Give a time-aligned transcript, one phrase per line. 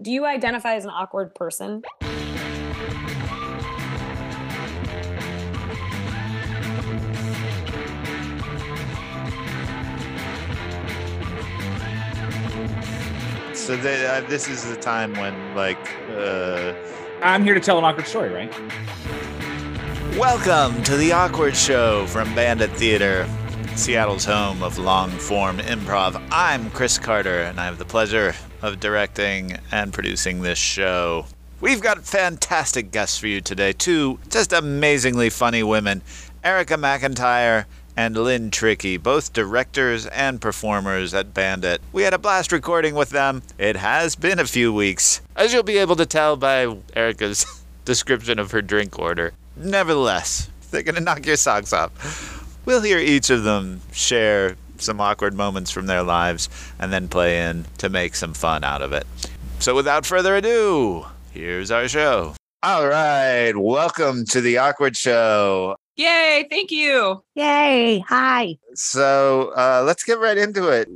[0.00, 1.82] Do you identify as an awkward person?
[13.54, 15.76] So they, uh, this is the time when, like,
[16.12, 16.72] uh,
[17.20, 18.54] I'm here to tell an awkward story, right?
[20.16, 23.28] welcome to the Awkward Show from Bandit Theater,
[23.78, 26.20] Seattle's home of long form improv.
[26.32, 31.26] I'm Chris Carter, and I have the pleasure of directing and producing this show.
[31.60, 36.02] We've got fantastic guests for you today, two just amazingly funny women,
[36.42, 37.66] Erica McIntyre
[37.96, 41.80] and Lynn Trickey, both directors and performers at Bandit.
[41.92, 43.42] We had a blast recording with them.
[43.58, 48.40] It has been a few weeks, as you'll be able to tell by Erica's description
[48.40, 49.32] of her drink order.
[49.56, 52.37] Nevertheless, they're going to knock your socks off.
[52.68, 57.48] We'll hear each of them share some awkward moments from their lives and then play
[57.48, 59.06] in to make some fun out of it.
[59.58, 62.34] So without further ado, here's our show.
[62.62, 65.76] All right, welcome to the Awkward Show.
[65.96, 67.22] Yay, thank you.
[67.36, 68.04] Yay.
[68.06, 68.58] Hi.
[68.74, 70.88] So uh, let's get right into it.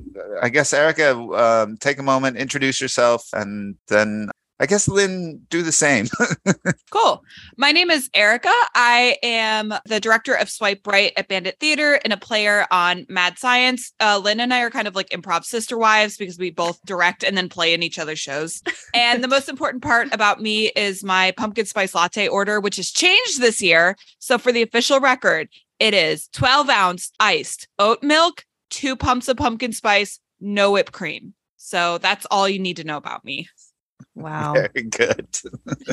[0.42, 4.28] I guess, Erica, um, take a moment, introduce yourself, and then
[4.62, 6.06] I guess, Lynn, do the same.
[6.90, 7.24] Cool.
[7.56, 8.52] My name is Erica.
[8.74, 13.38] I am the director of Swipe Right at Bandit Theater and a player on Mad
[13.38, 13.92] Science.
[13.98, 17.24] Uh, Lynn and I are kind of like improv sister wives because we both direct
[17.24, 18.62] and then play in each other's shows.
[18.94, 22.90] and the most important part about me is my pumpkin spice latte order, which has
[22.90, 23.96] changed this year.
[24.18, 25.48] So for the official record,
[25.80, 31.32] it is 12 ounce iced oat milk, two pumps of pumpkin spice, no whipped cream.
[31.56, 33.48] So that's all you need to know about me.
[34.14, 34.52] Wow.
[34.52, 35.26] Very good.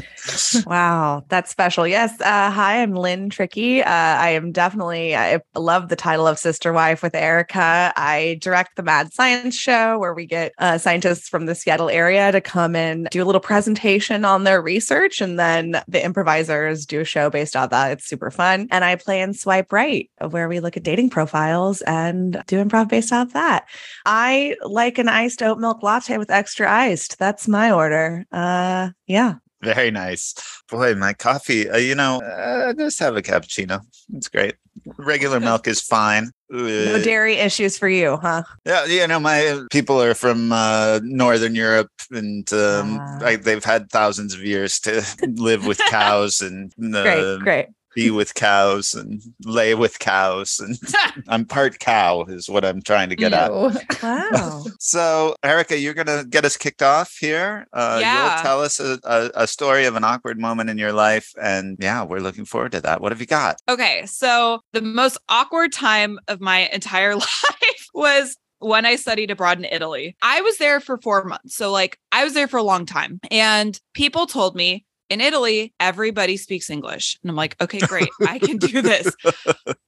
[0.68, 1.24] wow.
[1.30, 1.88] That's special.
[1.88, 2.20] Yes.
[2.22, 3.82] Uh, hi, I'm Lynn Trickey.
[3.82, 7.92] Uh, I am definitely, I love the title of Sister Wife with Erica.
[7.96, 12.32] I direct the Mad Science Show where we get uh, scientists from the Seattle area
[12.32, 15.22] to come and do a little presentation on their research.
[15.22, 17.92] And then the improvisers do a show based on that.
[17.92, 18.68] It's super fun.
[18.70, 22.90] And I play in Swipe Right, where we look at dating profiles and do improv
[22.90, 23.66] based off that.
[24.06, 27.18] I like an iced oat milk latte with extra iced.
[27.18, 27.99] That's my order.
[28.32, 29.36] Uh, yeah.
[29.62, 30.34] Very nice.
[30.72, 33.82] Boy, my coffee, uh, you know, uh, just have a cappuccino.
[34.16, 34.56] It's great.
[34.98, 36.32] Regular milk is fine.
[36.50, 38.44] No dairy issues for you, huh?
[38.66, 43.18] Yeah, you know, my people are from uh, Northern Europe, and um, Ah.
[43.22, 45.04] like they've had thousands of years to
[45.36, 47.68] live with cows and Great, great.
[47.96, 50.78] Be with cows and lay with cows, and
[51.28, 53.52] I'm part cow, is what I'm trying to get at.
[53.52, 54.64] Wow.
[54.80, 57.68] So, Erica, you're gonna get us kicked off here.
[57.74, 58.34] Uh, Yeah.
[58.36, 61.78] You'll tell us a, a, a story of an awkward moment in your life, and
[61.80, 63.02] yeah, we're looking forward to that.
[63.02, 63.58] What have you got?
[63.68, 69.58] Okay, so the most awkward time of my entire life was when I studied abroad
[69.58, 70.16] in Italy.
[70.22, 71.56] I was there for four months.
[71.56, 73.20] So, like, I was there for a long time.
[73.32, 77.18] And people told me in Italy, everybody speaks English.
[77.24, 78.10] And I'm like, okay, great.
[78.28, 79.14] I can do this.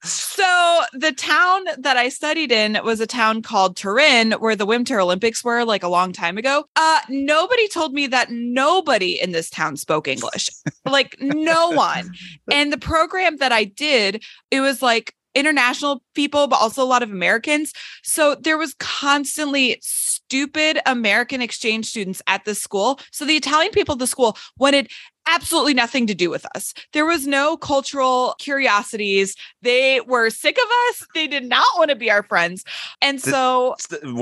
[0.04, 5.00] So, the town that I studied in was a town called Turin, where the Winter
[5.00, 6.64] Olympics were like a long time ago.
[6.74, 10.50] Uh, nobody told me that nobody in this town spoke English,
[10.84, 12.10] like, no one.
[12.50, 17.02] And the program that I did, it was like international people, but also a lot
[17.02, 17.72] of Americans.
[18.02, 23.00] So there was constantly stupid American exchange students at the school.
[23.10, 24.90] So the Italian people at the school wanted
[25.26, 26.74] absolutely nothing to do with us.
[26.92, 29.36] There was no cultural curiosities.
[29.62, 31.06] They were sick of us.
[31.14, 32.64] They did not want to be our friends.
[33.00, 33.76] And so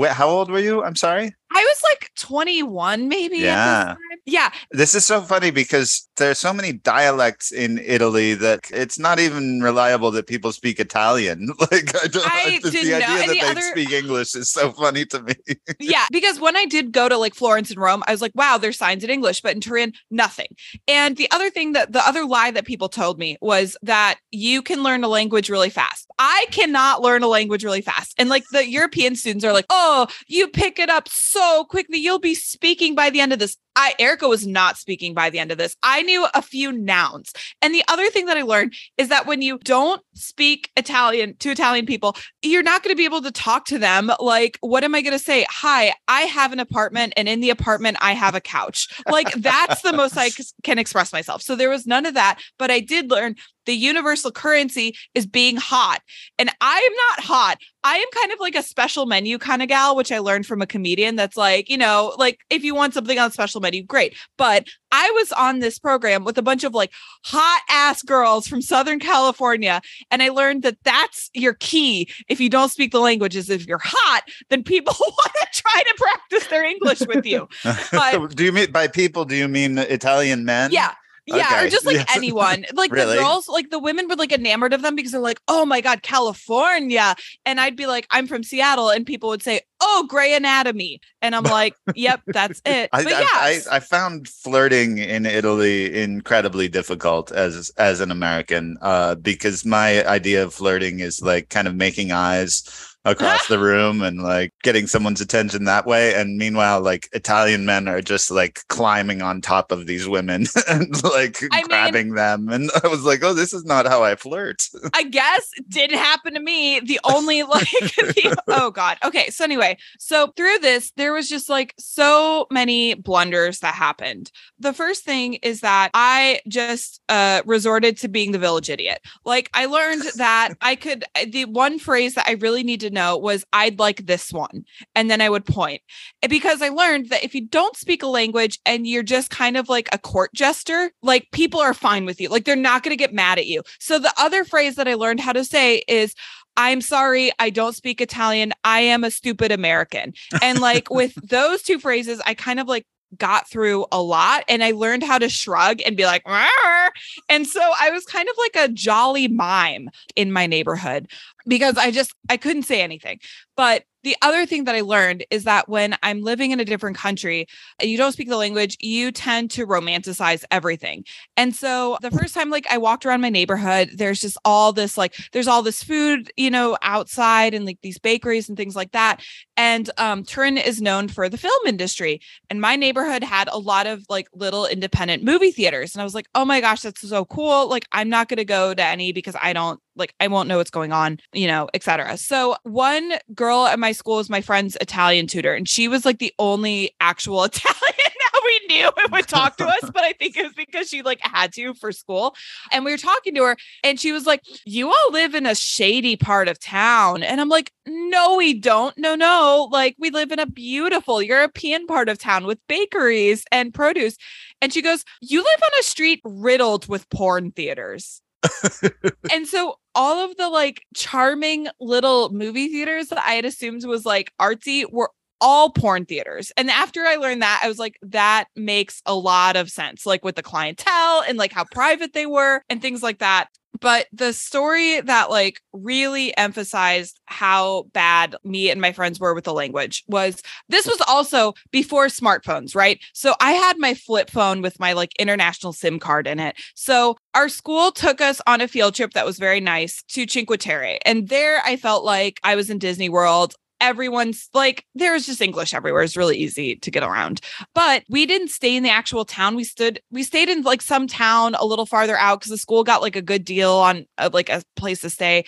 [0.09, 0.83] How old were you?
[0.83, 1.33] I'm sorry.
[1.53, 3.37] I was like 21 maybe.
[3.37, 3.95] Yeah.
[4.25, 4.51] Yeah.
[4.71, 9.61] This is so funny because there's so many dialects in Italy that it's not even
[9.61, 11.49] reliable that people speak Italian.
[11.71, 12.79] Like I don't, I the know.
[12.79, 15.33] idea that the they other- speak English is so funny to me.
[15.79, 18.57] yeah, because when I did go to like Florence and Rome, I was like, wow,
[18.57, 20.47] there's signs in English, but in Turin, nothing.
[20.87, 24.61] And the other thing that the other lie that people told me was that you
[24.61, 26.07] can learn a language really fast.
[26.19, 28.13] I cannot learn a language really fast.
[28.17, 31.99] And like the European students are like, oh, you pick it up so quickly.
[31.99, 33.55] You'll be speaking by the end of this.
[33.75, 35.75] I, Erica was not speaking by the end of this.
[35.81, 37.33] I knew a few nouns.
[37.61, 41.49] And the other thing that I learned is that when you don't speak Italian to
[41.49, 44.11] Italian people, you're not going to be able to talk to them.
[44.19, 45.45] Like, what am I going to say?
[45.49, 48.87] Hi, I have an apartment, and in the apartment, I have a couch.
[49.09, 50.29] Like, that's the most I
[50.63, 51.41] can express myself.
[51.41, 52.39] So there was none of that.
[52.59, 53.35] But I did learn
[53.65, 56.01] the universal currency is being hot.
[56.37, 57.57] And I am not hot.
[57.83, 60.61] I am kind of like a special menu kind of gal, which I learned from
[60.61, 63.83] a comedian that's like, you know, like if you want something on a special menu,
[63.83, 64.15] great.
[64.37, 66.91] But I was on this program with a bunch of like
[67.25, 69.81] hot ass girls from Southern California.
[70.11, 72.09] And I learned that that's your key.
[72.27, 75.93] If you don't speak the languages, if you're hot, then people want to try to
[75.97, 77.47] practice their English with you.
[77.91, 79.25] But- do you mean by people?
[79.25, 80.71] Do you mean Italian men?
[80.71, 80.93] Yeah.
[81.27, 82.07] Yeah, Okay, or just like yes.
[82.15, 82.65] anyone.
[82.73, 83.15] Like Really?
[83.15, 85.81] the girls, like the women were like enamored of them because they're like, oh my
[85.81, 87.15] God, California.
[87.45, 88.89] And I'd be like, I'm from Seattle.
[88.89, 90.99] And people would say, oh, Gray Anatomy.
[91.21, 92.89] And I'm like, yep, that's it.
[92.91, 93.27] I, but I, yeah.
[93.31, 100.05] I, I found flirting in Italy incredibly difficult as as an American uh, because my
[100.07, 102.63] idea of flirting is like kind of making eyes
[103.03, 106.13] across the room and like getting someone's attention that way.
[106.13, 111.03] And meanwhile, like Italian men are just like climbing on top of these women and
[111.03, 112.49] like I mean- grabbing them.
[112.49, 114.67] And I was like, oh, this is not how I flirt.
[114.93, 116.79] I guess it didn't happen to me.
[116.79, 118.97] The only like the, oh god.
[119.03, 124.31] Okay, so anyway, so through this there was just like so many blunders that happened.
[124.59, 128.99] The first thing is that I just uh resorted to being the village idiot.
[129.25, 133.17] Like I learned that I could the one phrase that I really need to know
[133.17, 134.65] was I'd like this one
[134.95, 135.81] and then I would point.
[136.21, 139.57] Eh, because I learned that if you don't speak a language and you're just kind
[139.57, 142.29] of like a court jester, like people are fine with you.
[142.29, 143.63] Like they're not going to get mad at you.
[143.79, 146.15] So the other phrase that I learned how to say is
[146.57, 148.51] I'm sorry, I don't speak Italian.
[148.63, 150.13] I am a stupid American.
[150.41, 152.85] And like with those two phrases, I kind of like
[153.17, 156.89] got through a lot and I learned how to shrug and be like, "Rawr."
[157.29, 161.09] and so I was kind of like a jolly mime in my neighborhood
[161.47, 163.19] because I just I couldn't say anything.
[163.55, 166.97] But the other thing that I learned is that when I'm living in a different
[166.97, 167.47] country
[167.79, 171.05] and you don't speak the language, you tend to romanticize everything.
[171.37, 174.97] And so the first time like I walked around my neighborhood, there's just all this
[174.97, 178.91] like there's all this food, you know, outside and like these bakeries and things like
[178.93, 179.21] that.
[179.55, 182.21] And um Turin is known for the film industry.
[182.49, 185.93] And my neighborhood had a lot of like little independent movie theaters.
[185.93, 187.67] And I was like, oh my gosh, that's so cool.
[187.69, 190.71] Like I'm not gonna go to any because I don't like I won't know what's
[190.71, 192.17] going on, you know, etc.
[192.17, 196.19] So one girl at my school was my friend's Italian tutor, and she was like
[196.19, 199.89] the only actual Italian that we knew and would talk to us.
[199.93, 202.35] But I think it was because she like had to for school.
[202.71, 205.55] And we were talking to her, and she was like, You all live in a
[205.55, 207.23] shady part of town.
[207.23, 208.97] And I'm like, No, we don't.
[208.97, 209.67] No, no.
[209.71, 214.17] Like we live in a beautiful European part of town with bakeries and produce.
[214.61, 218.21] And she goes, You live on a street riddled with porn theaters
[219.31, 224.05] and so all of the like charming little movie theaters that I had assumed was
[224.05, 225.11] like artsy were
[225.41, 226.51] all porn theaters.
[226.55, 230.23] And after I learned that, I was like, that makes a lot of sense, like
[230.23, 233.47] with the clientele and like how private they were and things like that.
[233.79, 239.45] But the story that like really emphasized how bad me and my friends were with
[239.45, 242.99] the language was this was also before smartphones, right?
[243.13, 246.55] So I had my flip phone with my like international SIM card in it.
[246.75, 250.59] So our school took us on a field trip that was very nice to Cinque
[250.59, 250.99] Terre.
[251.05, 253.55] And there I felt like I was in Disney World.
[253.81, 256.03] Everyone's like, there's just English everywhere.
[256.03, 257.41] It's really easy to get around.
[257.75, 259.55] But we didn't stay in the actual town.
[259.55, 262.83] We stood, we stayed in like some town a little farther out because the school
[262.83, 265.43] got like a good deal on uh, like a place to stay.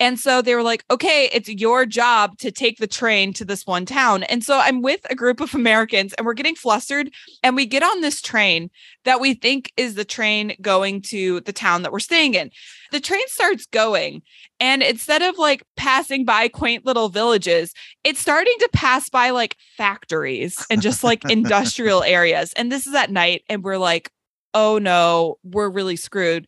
[0.00, 3.66] And so they were like, okay, it's your job to take the train to this
[3.66, 4.22] one town.
[4.24, 7.10] And so I'm with a group of Americans and we're getting flustered.
[7.42, 8.70] And we get on this train
[9.04, 12.50] that we think is the train going to the town that we're staying in.
[12.92, 14.22] The train starts going.
[14.60, 17.72] And instead of like passing by quaint little villages,
[18.04, 22.52] it's starting to pass by like factories and just like industrial areas.
[22.54, 23.42] And this is at night.
[23.48, 24.10] And we're like,
[24.54, 26.46] oh no, we're really screwed.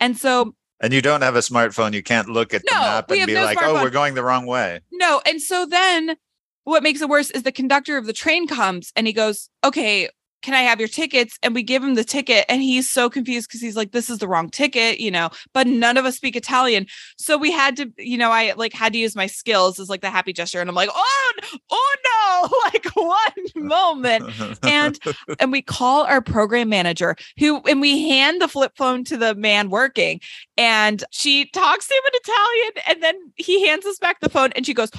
[0.00, 1.92] And so And you don't have a smartphone.
[1.92, 4.46] You can't look at the map and be no like, oh, we're going the wrong
[4.46, 4.80] way.
[4.90, 5.20] No.
[5.26, 6.16] And so then
[6.64, 10.08] what makes it worse is the conductor of the train comes and he goes, Okay,
[10.42, 11.38] can I have your tickets?
[11.42, 14.18] And we give him the ticket and he's so confused because he's like, This is
[14.18, 16.86] the wrong ticket, you know, but none of us speak Italian.
[17.16, 20.00] So we had to, you know, I like had to use my skills as like
[20.00, 20.60] the happy gesture.
[20.60, 21.32] And I'm like, Oh,
[21.70, 24.58] oh no, like one moment.
[24.62, 24.98] And
[25.40, 29.34] and we call our program manager who and we hand the flip phone to the
[29.34, 30.20] man working
[30.56, 34.50] and she talks to him in Italian and then he hands us back the phone
[34.56, 34.90] and she goes,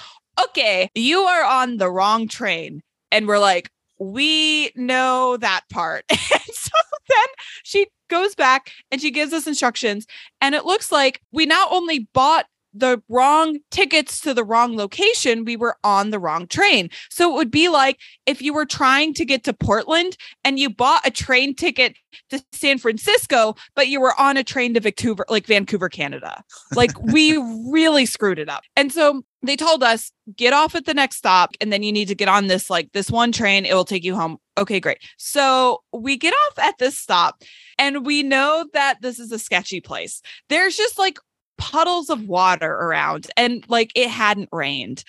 [0.44, 2.82] "Okay, you are on the wrong train."
[3.12, 3.70] And we're like,
[4.12, 6.78] "We know that part." and so
[7.10, 7.28] then
[7.64, 10.06] she goes back and she gives us instructions
[10.40, 15.46] and it looks like we not only bought the wrong tickets to the wrong location,
[15.46, 16.90] we were on the wrong train.
[17.10, 20.70] So it would be like if you were trying to get to Portland and you
[20.70, 21.96] bought a train ticket
[22.30, 26.44] to San Francisco, but you were on a train to Vancouver, like Vancouver, Canada.
[26.76, 27.38] Like we
[27.70, 28.64] really screwed it up.
[28.76, 32.08] And so they told us get off at the next stop and then you need
[32.08, 35.00] to get on this like this one train it will take you home okay great
[35.18, 37.44] so we get off at this stop
[37.78, 41.20] and we know that this is a sketchy place there's just like
[41.58, 45.04] puddles of water around and like it hadn't rained.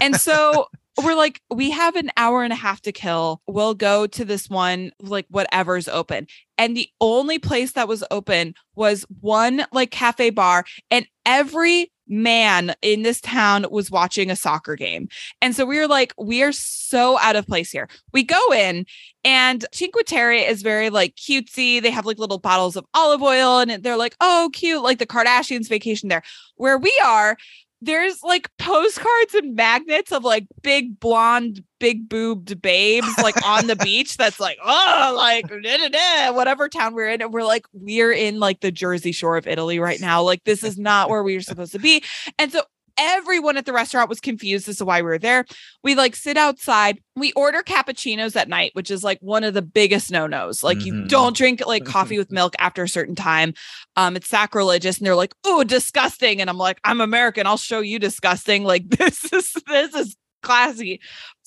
[0.00, 0.68] And so
[1.02, 3.40] we're like we have an hour and a half to kill.
[3.46, 6.26] We'll go to this one like whatever's open.
[6.58, 12.74] And the only place that was open was one like cafe bar and every man
[12.82, 15.08] in this town was watching a soccer game.
[15.40, 17.88] And so we were like, we are so out of place here.
[18.12, 18.84] We go in
[19.24, 21.80] and Cinque Terre is very like cutesy.
[21.80, 25.06] They have like little bottles of olive oil and they're like, oh, cute, like the
[25.06, 26.22] Kardashians vacation there.
[26.56, 27.36] Where we are,
[27.82, 33.76] there's like postcards and magnets of like big blonde, big boobed babes like on the
[33.84, 34.16] beach.
[34.16, 37.22] That's like, oh, like da, da, da, whatever town we're in.
[37.22, 40.22] And we're like, we're in like the Jersey shore of Italy right now.
[40.22, 42.04] Like, this is not where we are supposed to be.
[42.38, 42.62] And so
[43.00, 45.46] everyone at the restaurant was confused as to why we were there.
[45.82, 47.00] We like sit outside.
[47.16, 50.62] We order cappuccinos at night, which is like one of the biggest no-nos.
[50.62, 51.08] Like you Mhm.
[51.08, 53.54] don't drink like coffee with milk after a certain time.
[53.96, 54.98] Um, it's sacrilegious.
[54.98, 56.40] And they're like, oh, disgusting.
[56.40, 57.46] And I'm like, I'm American.
[57.46, 58.64] I'll show you disgusting.
[58.64, 61.00] Like this is this is classy.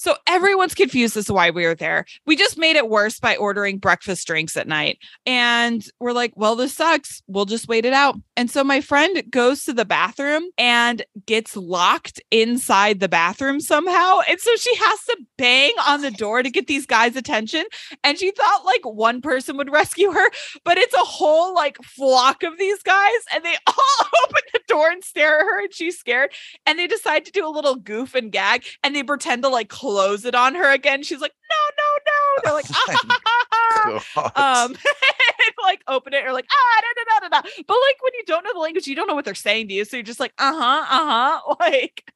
[0.03, 2.03] So everyone's confused as to why we were there.
[2.25, 4.99] We just made it worse by ordering breakfast drinks at night.
[5.25, 7.21] And we're like, well, this sucks.
[7.27, 8.17] We'll just wait it out.
[8.35, 14.19] And so my friend goes to the bathroom and gets locked inside the bathroom somehow.
[14.27, 17.63] And so she has to bang on the door to get these guys' attention.
[18.03, 20.29] And she thought like one person would rescue her,
[20.65, 23.19] but it's a whole like flock of these guys.
[23.33, 26.33] And they all open the door and stare at her, and she's scared.
[26.65, 29.69] And they decide to do a little goof and gag and they pretend to like
[29.69, 29.92] close
[30.25, 31.03] it on her again.
[31.03, 32.41] She's like, no, no, no.
[32.43, 32.65] They're like,
[33.53, 37.49] ah, um and like open it or like ah da, da, da, da, da.
[37.67, 39.73] but like when you don't know the language you don't know what they're saying to
[39.73, 42.11] you so you're just like uh-huh uh-huh like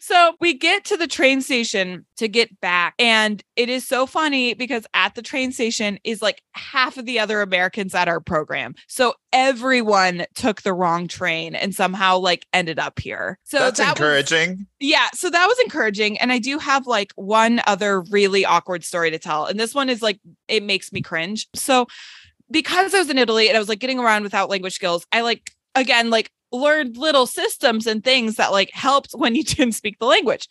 [0.00, 4.54] so we get to the train station to get back and it is so funny
[4.54, 8.74] because at the train station is like half of the other americans at our program
[8.86, 13.90] so everyone took the wrong train and somehow like ended up here so That's that
[13.98, 14.66] was- encouraging.
[14.80, 16.18] yeah, so that was encouraging.
[16.18, 19.46] And I do have like one other really awkward story to tell.
[19.46, 21.48] And this one is like, it makes me cringe.
[21.54, 21.86] So,
[22.50, 25.20] because I was in Italy and I was like getting around without language skills, I
[25.22, 29.98] like, again, like learned little systems and things that like helped when you didn't speak
[29.98, 30.48] the language.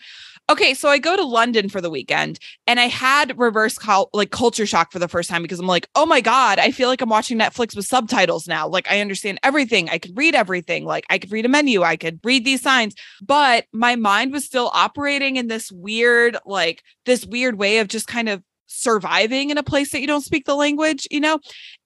[0.49, 4.31] Okay, so I go to London for the weekend and I had reverse cul- like
[4.31, 7.01] culture shock for the first time because I'm like, "Oh my god, I feel like
[7.01, 8.65] I'm watching Netflix with subtitles now.
[8.65, 9.89] Like I understand everything.
[9.89, 10.85] I could read everything.
[10.85, 14.45] Like I could read a menu, I could read these signs." But my mind was
[14.45, 19.57] still operating in this weird like this weird way of just kind of surviving in
[19.57, 21.39] a place that you don't speak the language, you know?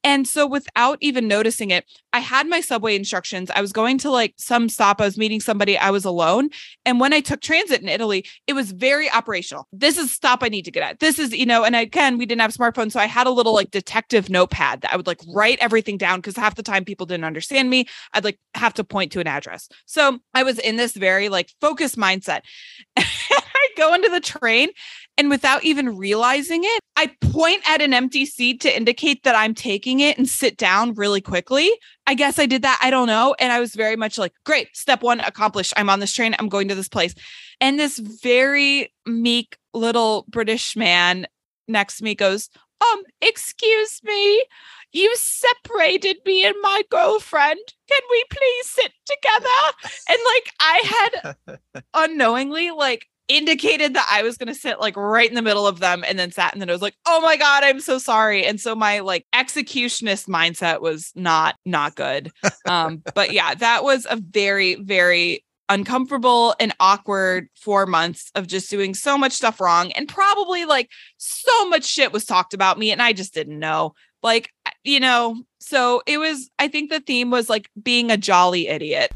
[0.03, 3.51] And so without even noticing it, I had my subway instructions.
[3.51, 6.49] I was going to like some stop, I was meeting somebody, I was alone.
[6.85, 9.67] And when I took transit in Italy, it was very operational.
[9.71, 10.99] This is stop I need to get at.
[10.99, 12.93] This is, you know, and again, we didn't have smartphones.
[12.93, 16.19] So I had a little like detective notepad that I would like write everything down
[16.19, 17.87] because half the time people didn't understand me.
[18.13, 19.69] I'd like have to point to an address.
[19.85, 22.41] So I was in this very like focused mindset.
[22.97, 24.69] I go into the train
[25.21, 29.53] and without even realizing it, I point at an empty seat to indicate that I'm
[29.53, 31.69] taking it and sit down really quickly.
[32.07, 32.79] I guess I did that.
[32.81, 33.35] I don't know.
[33.39, 35.73] And I was very much like, great, step one accomplished.
[35.77, 36.35] I'm on this train.
[36.39, 37.13] I'm going to this place.
[37.59, 41.27] And this very meek little British man
[41.67, 42.49] next to me goes,
[42.81, 44.43] um, excuse me,
[44.91, 47.59] you separated me and my girlfriend.
[47.87, 49.93] Can we please sit together?
[50.09, 53.05] And like I had unknowingly like
[53.37, 56.17] indicated that I was going to sit like right in the middle of them and
[56.17, 58.75] then sat and then I was like, "Oh my god, I'm so sorry." And so
[58.75, 62.31] my like executionist mindset was not not good.
[62.65, 68.69] Um but yeah, that was a very very uncomfortable and awkward 4 months of just
[68.69, 72.91] doing so much stuff wrong and probably like so much shit was talked about me
[72.91, 73.93] and I just didn't know.
[74.21, 74.51] Like,
[74.83, 79.11] you know, so it was I think the theme was like being a jolly idiot.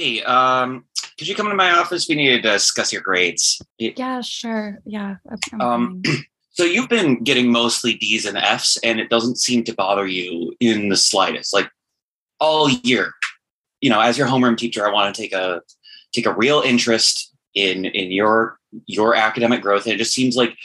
[0.00, 0.86] Hey, um,
[1.18, 2.08] could you come into my office?
[2.08, 3.60] We need to discuss your grades.
[3.78, 4.78] Yeah, sure.
[4.86, 5.16] Yeah.
[5.60, 6.00] Um,
[6.52, 10.54] so you've been getting mostly D's and F's, and it doesn't seem to bother you
[10.58, 11.52] in the slightest.
[11.52, 11.70] Like
[12.38, 13.12] all year,
[13.82, 15.60] you know, as your homeroom teacher, I want to take a
[16.14, 20.56] take a real interest in in your your academic growth, and it just seems like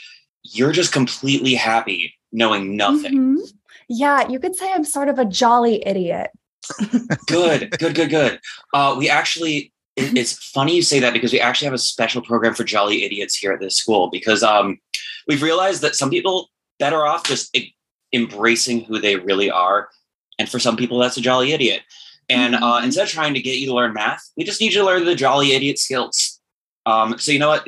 [0.44, 3.12] you're just completely happy knowing nothing.
[3.12, 3.52] Mhm.
[3.90, 6.30] Yeah, you could say I'm sort of a jolly idiot.
[7.26, 8.40] Good, good, good, good.
[8.72, 12.22] Uh, we actually, it, it's funny you say that because we actually have a special
[12.22, 14.78] program for jolly idiots here at this school because um,
[15.26, 17.74] we've realized that some people better off just e-
[18.12, 19.88] embracing who they really are,
[20.38, 21.82] and for some people that's a jolly idiot.
[22.28, 22.84] And uh, Mhm.
[22.84, 25.04] instead of trying to get you to learn math, we just need you to learn
[25.04, 26.35] the jolly idiot skills.
[26.86, 27.66] Um, so you know what?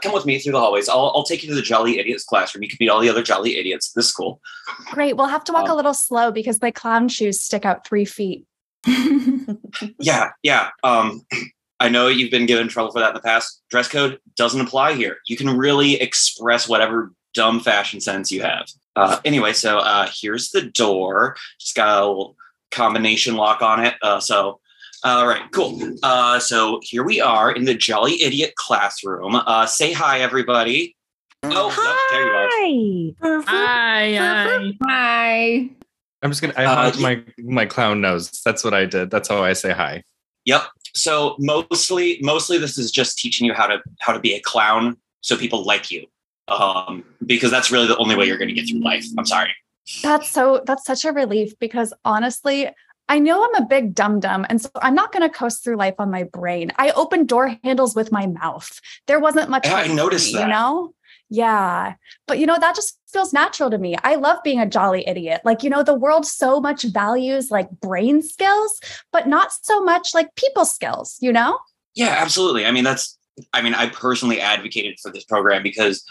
[0.00, 0.88] Come with me through the hallways.
[0.88, 2.62] I'll, I'll take you to the jolly idiots classroom.
[2.62, 4.40] You can meet all the other jolly idiots at this school.
[4.92, 5.16] Great.
[5.16, 8.04] We'll have to walk Um, a little slow because the clown shoes stick out three
[8.04, 8.46] feet.
[9.98, 10.70] Yeah, yeah.
[10.82, 11.22] Um,
[11.80, 13.62] I know you've been given trouble for that in the past.
[13.70, 15.18] Dress code doesn't apply here.
[15.26, 18.66] You can really express whatever dumb fashion sense you have.
[18.96, 21.36] Uh, anyway, so uh, here's the door.
[21.58, 22.36] Just got a little
[22.70, 23.94] combination lock on it.
[24.02, 24.60] Uh, so,
[25.04, 25.80] all right, cool.
[26.02, 29.34] Uh, so here we are in the Jolly Idiot classroom.
[29.34, 30.96] Uh, say hi, everybody.
[31.42, 33.42] Oh, no, there you are.
[33.46, 33.46] Hi.
[33.46, 34.72] Hi, hi.
[34.84, 35.70] Hi.
[36.22, 36.54] I'm just gonna.
[36.56, 38.30] I Uh, honked my my clown nose.
[38.44, 39.10] That's what I did.
[39.10, 40.02] That's how I say hi.
[40.44, 40.62] Yep.
[40.94, 44.98] So mostly, mostly this is just teaching you how to how to be a clown,
[45.22, 46.06] so people like you.
[46.48, 49.06] Um, because that's really the only way you're going to get through life.
[49.16, 49.54] I'm sorry.
[50.02, 52.68] That's so that's such a relief because honestly,
[53.10, 55.74] I know I'm a big dum dum, and so I'm not going to coast through
[55.74, 56.70] life on my brain.
[56.76, 58.80] I open door handles with my mouth.
[59.08, 59.66] There wasn't much.
[59.66, 60.94] Yeah, I for me, noticed You know,
[61.28, 61.94] yeah,
[62.28, 63.96] but you know that just feels natural to me.
[64.04, 65.40] I love being a jolly idiot.
[65.44, 68.80] Like you know, the world so much values like brain skills,
[69.12, 71.16] but not so much like people skills.
[71.20, 71.58] You know.
[71.96, 72.64] Yeah, absolutely.
[72.64, 73.18] I mean, that's.
[73.52, 76.04] I mean, I personally advocated for this program because,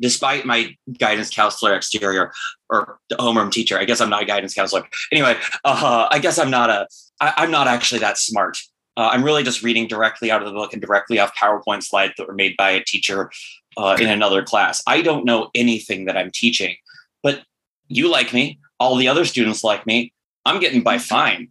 [0.00, 2.30] despite my guidance counselor exterior
[2.74, 4.84] or the homeroom teacher, I guess I'm not a guidance counselor.
[5.12, 6.86] Anyway, uh, I guess I'm not a.
[7.20, 8.58] I, I'm not actually that smart.
[8.96, 12.14] Uh, I'm really just reading directly out of the book and directly off PowerPoint slides
[12.16, 13.30] that were made by a teacher
[13.76, 14.82] uh, in another class.
[14.86, 16.76] I don't know anything that I'm teaching,
[17.22, 17.42] but
[17.88, 18.58] you like me.
[18.78, 20.12] All the other students like me.
[20.44, 21.48] I'm getting by fine.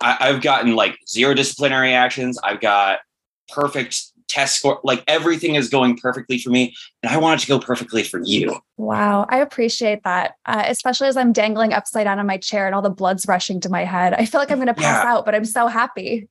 [0.00, 2.38] I, I've gotten like zero disciplinary actions.
[2.42, 3.00] I've got
[3.48, 4.80] perfect test score.
[4.84, 8.20] Like everything is going perfectly for me, and I want it to go perfectly for
[8.24, 8.58] you.
[8.76, 12.74] Wow, I appreciate that, uh, especially as I'm dangling upside down in my chair and
[12.74, 14.14] all the blood's rushing to my head.
[14.14, 15.12] I feel like I'm going to pass Yeah.
[15.12, 16.28] out, but I'm so happy.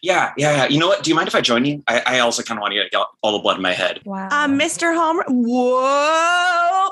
[0.00, 0.68] Yeah, yeah, yeah.
[0.68, 1.02] You know what?
[1.02, 1.82] Do you mind if I join you?
[1.88, 4.00] I, I also kind of want to get all the blood in my head.
[4.04, 4.28] Wow.
[4.30, 4.94] Um, Mr.
[4.94, 5.24] Homer.
[5.26, 6.90] Whoa.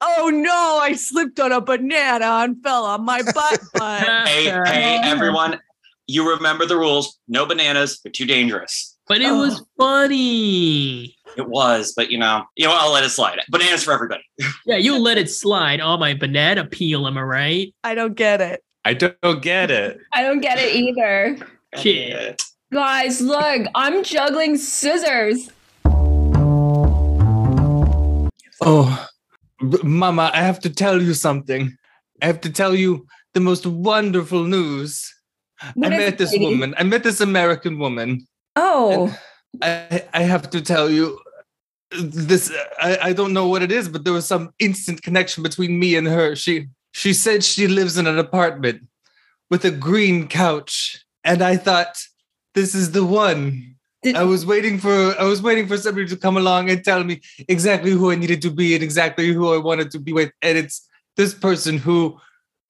[0.00, 3.60] oh no, I slipped on a banana and fell on my butt.
[3.74, 4.28] butt.
[4.28, 5.60] Hey, hey, everyone!
[6.06, 7.18] You remember the rules.
[7.26, 8.00] No bananas.
[8.02, 8.96] They're too dangerous.
[9.08, 9.66] But it was oh.
[9.78, 11.16] funny.
[11.36, 12.72] It was, but you know, you know.
[12.76, 13.40] I'll let it slide.
[13.48, 14.22] Bananas for everybody.
[14.64, 15.80] Yeah, you let it slide.
[15.80, 17.74] Oh, my banana peel, am I right?
[17.84, 18.64] I don't get it.
[18.84, 19.98] I don't get it.
[20.12, 21.38] I don't get it either.
[21.76, 22.42] Shit.
[22.72, 25.50] Guys, look, I'm juggling scissors.
[28.60, 29.08] Oh,
[29.60, 31.76] Mama, I have to tell you something.
[32.22, 35.12] I have to tell you the most wonderful news.
[35.74, 36.44] What I met this Katie?
[36.44, 36.74] woman.
[36.78, 38.26] I met this American woman.
[38.56, 39.16] Oh,
[39.62, 41.18] I, I have to tell you
[41.90, 45.78] this I, I don't know what it is but there was some instant connection between
[45.78, 48.82] me and her she she said she lives in an apartment
[49.50, 52.02] with a green couch and i thought
[52.54, 56.16] this is the one Did- i was waiting for i was waiting for somebody to
[56.16, 59.58] come along and tell me exactly who i needed to be and exactly who i
[59.58, 62.18] wanted to be with and it's this person who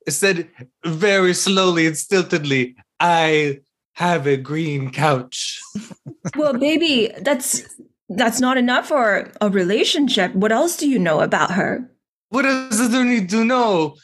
[0.09, 0.49] said
[0.85, 3.59] very slowly and stiltedly i
[3.95, 5.61] have a green couch
[6.37, 7.63] well, baby, that's
[8.09, 10.35] that's not enough for a relationship.
[10.35, 11.91] What else do you know about her?
[12.31, 13.97] what does there need to know?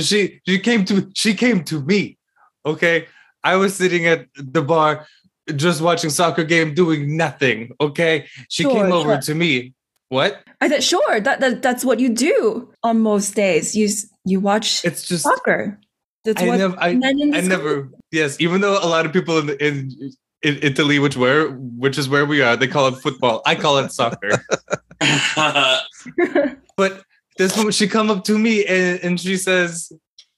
[0.00, 2.18] She she came to she came to me.
[2.64, 3.06] Okay.
[3.44, 5.06] I was sitting at the bar
[5.54, 7.70] just watching soccer game doing nothing.
[7.80, 8.26] Okay.
[8.48, 9.20] She Sure, came over sure.
[9.20, 9.74] to me.
[10.08, 10.42] What?
[10.60, 13.76] I thought, sure, that, that that's what you do on most days.
[13.76, 13.88] You
[14.26, 15.78] you watch It's just soccer.
[16.24, 19.38] That's I what never I, men I never yes, even though a lot of people
[19.38, 20.12] in in
[20.42, 23.42] in Italy, which where which is where we are, they call it football.
[23.46, 24.30] I call it soccer.
[26.76, 27.04] But
[27.38, 29.90] this woman, she come up to me and, and she says,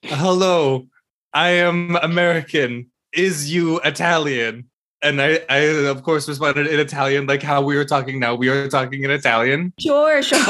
[0.03, 0.87] "Hello,
[1.35, 2.90] I am American.
[3.12, 4.68] Is you Italian?"
[5.03, 8.35] And I, I of course responded in Italian, like how we are talking now.
[8.35, 10.38] We are talking in Italian, Sure, sure.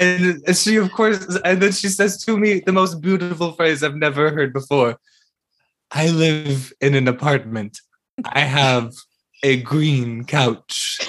[0.00, 3.96] and she, of course, and then she says to me the most beautiful phrase I've
[3.96, 4.98] never heard before.
[5.90, 7.80] I live in an apartment.
[8.24, 8.92] I have
[9.42, 11.00] a green couch.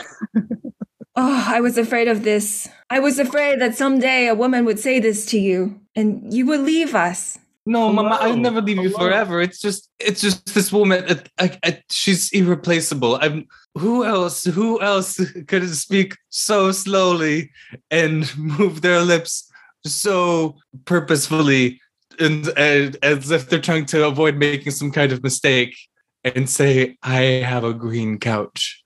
[1.21, 2.69] Oh, I was afraid of this.
[2.89, 6.61] I was afraid that someday a woman would say this to you and you would
[6.61, 7.37] leave us.
[7.69, 9.41] No, oh, Mama, I'll never leave oh, you forever.
[9.41, 11.21] It's just, it's just this woman.
[11.37, 13.19] I, I, she's irreplaceable.
[13.21, 13.47] I'm.
[13.77, 14.43] Who else?
[14.43, 17.51] Who else could speak so slowly
[17.91, 19.51] and move their lips
[19.85, 20.55] so
[20.85, 21.79] purposefully,
[22.19, 25.77] and, and as if they're trying to avoid making some kind of mistake,
[26.23, 28.83] and say, "I have a green couch."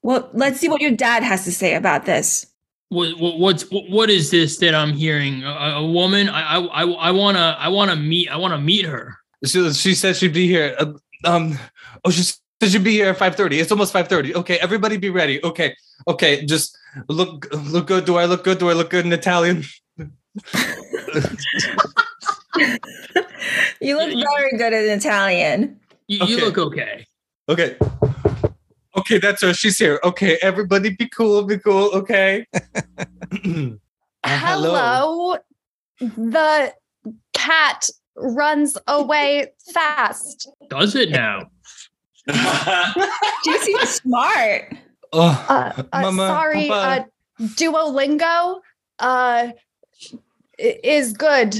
[0.00, 2.46] Well, let's see what your dad has to say about this.
[2.94, 5.42] What, what what's what, what is this that I'm hearing?
[5.44, 6.28] A, a woman?
[6.28, 9.16] I I I, I wanna I wanna meet I wanna meet her.
[9.44, 10.74] She, she said she'd be here.
[10.78, 10.92] uh,
[11.24, 11.58] Um.
[12.04, 12.38] Oh, she said
[12.70, 13.58] she'd be here at five thirty.
[13.60, 14.34] It's almost five thirty.
[14.34, 15.42] Okay, everybody, be ready.
[15.44, 15.74] Okay,
[16.06, 16.44] okay.
[16.46, 16.78] Just
[17.08, 18.04] look, look good.
[18.04, 18.58] Do I look good?
[18.58, 19.64] Do I look good in Italian?
[23.80, 25.78] You look very good in Italian.
[26.08, 26.32] You, Okay.
[26.32, 27.04] you look okay.
[27.48, 27.76] Okay.
[28.96, 29.52] Okay, that's her.
[29.54, 29.98] She's here.
[30.04, 31.42] Okay, everybody, be cool.
[31.44, 31.90] Be cool.
[31.94, 32.46] Okay.
[34.26, 35.36] Uh, Hello.
[36.00, 36.72] The
[37.34, 40.48] cat runs away fast.
[40.70, 41.50] Does it now?
[43.44, 44.74] She seems smart.
[45.12, 47.04] Oh, Uh, uh, Mama, sorry, Papa.
[47.38, 48.60] uh, Duolingo
[49.00, 49.48] uh,
[50.58, 51.56] is good.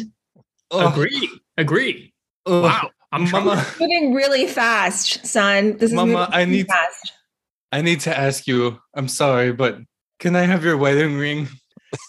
[0.70, 1.28] oh, Agree.
[1.58, 2.14] Agree.
[2.46, 2.90] oh, Wow.
[3.12, 3.62] I'm Mama.
[3.78, 5.76] Moving really fast, son.
[5.76, 7.12] This is Mama, moving I really need- fast.
[7.74, 8.78] I need to ask you.
[8.94, 9.78] I'm sorry, but
[10.20, 11.48] can I have your wedding ring?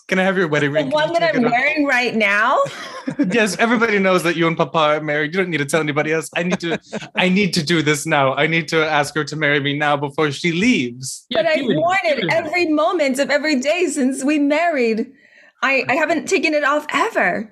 [0.08, 0.90] Can I have your wedding The ring?
[0.90, 1.52] The one that I'm it off?
[1.52, 2.60] wearing right now.
[3.32, 5.34] yes, everybody knows that you and Papa are married.
[5.34, 6.30] You don't need to tell anybody else.
[6.36, 6.80] I need to.
[7.16, 8.36] I need to do this now.
[8.36, 11.26] I need to ask her to marry me now before she leaves.
[11.32, 11.78] Yeah, I've it.
[11.78, 15.12] worn it every moment of every day since we married.
[15.64, 17.52] I, I haven't taken it off ever.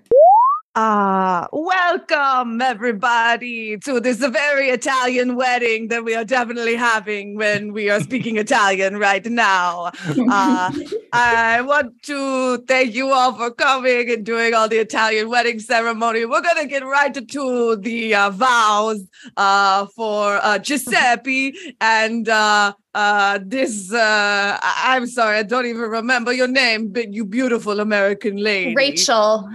[0.76, 7.92] Ah, welcome everybody to this very Italian wedding that we are definitely having when we
[7.92, 9.92] are speaking Italian right now.
[10.18, 10.72] Uh,
[11.14, 16.26] I want to thank you all for coming and doing all the Italian wedding ceremony.
[16.26, 19.06] We're going to get right to the uh, vows
[19.38, 23.94] uh, for uh, Giuseppe and uh, uh, this.
[23.94, 28.74] Uh, I- I'm sorry, I don't even remember your name, but you beautiful American lady.
[28.74, 29.48] Rachel.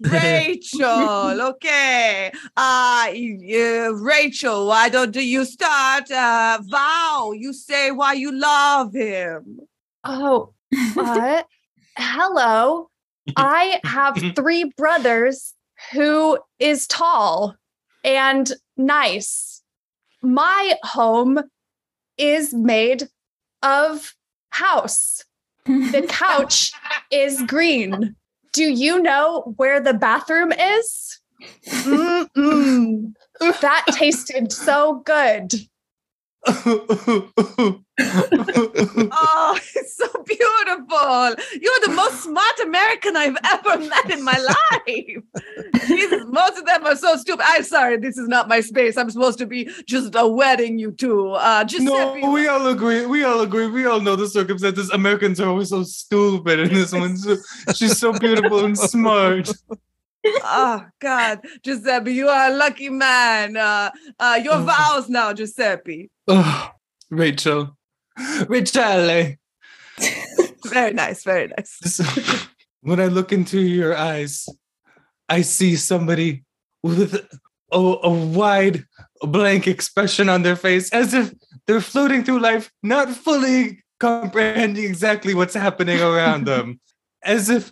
[0.00, 2.32] Rachel, okay.
[2.56, 6.10] Uh, uh, Rachel, why don't you start?
[6.10, 9.60] Uh, Vow, you say why you love him.
[10.04, 10.54] Oh,
[10.96, 11.42] uh,
[11.96, 12.90] hello.
[13.36, 15.54] I have three brothers
[15.92, 17.56] who is tall
[18.02, 19.62] and nice.
[20.22, 21.40] My home
[22.16, 23.08] is made
[23.62, 24.14] of
[24.50, 25.24] house.
[25.66, 26.72] The couch
[27.10, 28.16] is green.
[28.52, 31.20] Do you know where the bathroom is?
[33.60, 35.54] That tasted so good.
[39.12, 41.34] Oh, it's so beautiful.
[41.60, 45.22] You're the most smart American I've ever met in my life.
[45.86, 47.44] Jesus, most of them are so stupid.
[47.46, 48.96] I'm sorry, this is not my space.
[48.96, 51.30] I'm supposed to be just a wedding you two.
[51.32, 53.04] Uh, no, we all agree.
[53.06, 53.66] We all agree.
[53.66, 54.90] We all know the circumstances.
[54.90, 57.26] Americans are always so stupid, and this one's
[57.74, 59.50] she's so beautiful and smart.
[60.24, 63.56] Oh God, Giuseppe, you are a lucky man.
[63.56, 64.64] Uh, uh, your Oh.
[64.64, 66.10] vows now, Giuseppe.
[66.28, 66.70] Oh,
[67.10, 67.76] Rachel,
[68.48, 69.34] Rachel.
[70.66, 71.78] Very nice, very nice.
[71.82, 72.46] This-
[72.82, 74.46] when I look into your eyes,
[75.28, 76.44] I see somebody
[76.82, 77.14] with
[77.72, 78.84] a, a wide
[79.22, 81.32] blank expression on their face, as if
[81.66, 86.80] they're floating through life, not fully comprehending exactly what's happening around them,
[87.22, 87.70] as if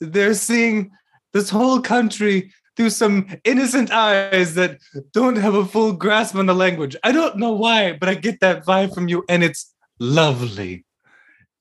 [0.00, 0.90] they're seeing
[1.32, 4.78] this whole country through some innocent eyes that
[5.12, 6.94] don't have a full grasp on the language.
[7.02, 10.84] I don't know why, but I get that vibe from you, and it's lovely.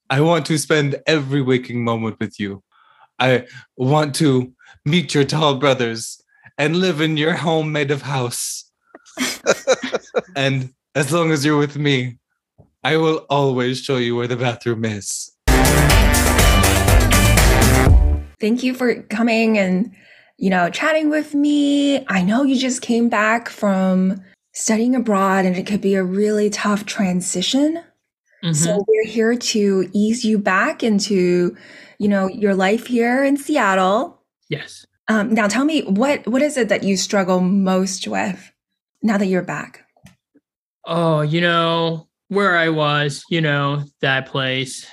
[0.09, 2.63] I want to spend every waking moment with you.
[3.17, 3.47] I
[3.77, 6.21] want to meet your tall brothers
[6.57, 8.71] and live in your home made of house.
[10.35, 12.17] and as long as you're with me,
[12.83, 15.34] I will always show you where the bathroom is.
[18.45, 19.91] Thank you for coming and,
[20.37, 22.05] you know, chatting with me.
[22.07, 24.21] I know you just came back from
[24.53, 27.83] studying abroad and it could be a really tough transition.
[28.43, 28.55] Mhm.
[28.55, 31.57] So we're here to ease you back into,
[31.97, 34.21] you know, your life here in Seattle.
[34.47, 34.85] yes.
[35.07, 38.51] Um, now tell me what what is it that you struggle most with
[39.01, 39.87] now that you're back?
[40.85, 44.85] Oh, you know, where I was, you know, that place.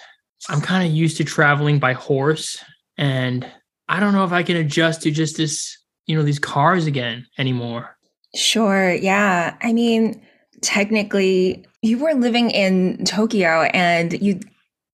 [0.49, 2.59] I'm kind of used to traveling by horse
[3.03, 3.45] and
[3.89, 7.27] I don't know if I can adjust to just this, you know, these cars again
[7.37, 7.97] anymore.
[8.37, 9.57] Sure, yeah.
[9.61, 10.25] I mean,
[10.61, 14.39] technically you were living in Tokyo and you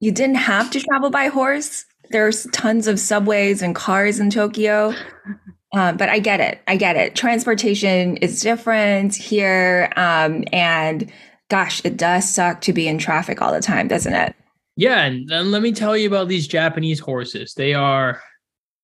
[0.01, 1.85] you didn't have to travel by horse.
[2.11, 4.94] There's tons of subways and cars in Tokyo.
[5.75, 6.61] Um, but I get it.
[6.66, 7.14] I get it.
[7.14, 9.92] Transportation is different here.
[9.97, 11.12] Um, and
[11.51, 14.35] gosh, it does suck to be in traffic all the time, doesn't it?
[14.79, 17.53] Yeah, and then let me tell you about these Japanese horses.
[17.55, 18.23] They are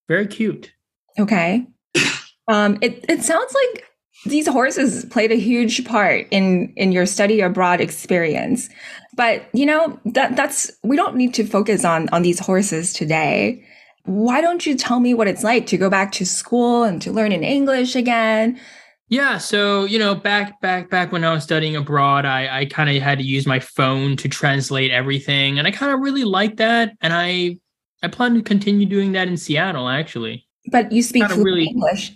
[0.09, 0.73] very cute.
[1.19, 1.67] Okay.
[2.47, 3.87] Um, it, it sounds like
[4.27, 8.69] these horses played a huge part in in your study abroad experience
[9.17, 13.65] but you know that that's we don't need to focus on on these horses today
[14.05, 17.11] why don't you tell me what it's like to go back to school and to
[17.11, 18.61] learn in english again
[19.09, 22.89] Yeah, so you know, back back back when I was studying abroad, I I kind
[22.89, 26.57] of had to use my phone to translate everything, and I kind of really liked
[26.57, 27.59] that, and I
[28.03, 30.47] I plan to continue doing that in Seattle, actually.
[30.73, 32.13] but you speak really- english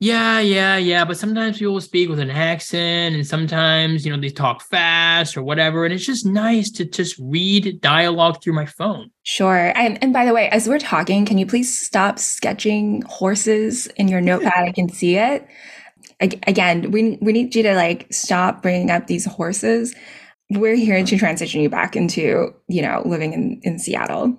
[0.00, 1.04] Yeah, yeah, yeah.
[1.06, 5.42] But sometimes people speak with an accent, and sometimes you know they talk fast or
[5.42, 9.10] whatever, and it's just nice to just read dialogue through my phone.
[9.24, 13.86] sure and, and by the way as we're talking can you please stop sketching horses
[13.96, 15.46] in your notepad i can see it
[16.20, 19.94] again we, we need you to like stop bringing up these horses
[20.50, 24.36] we're here to transition you back into you know living in, in seattle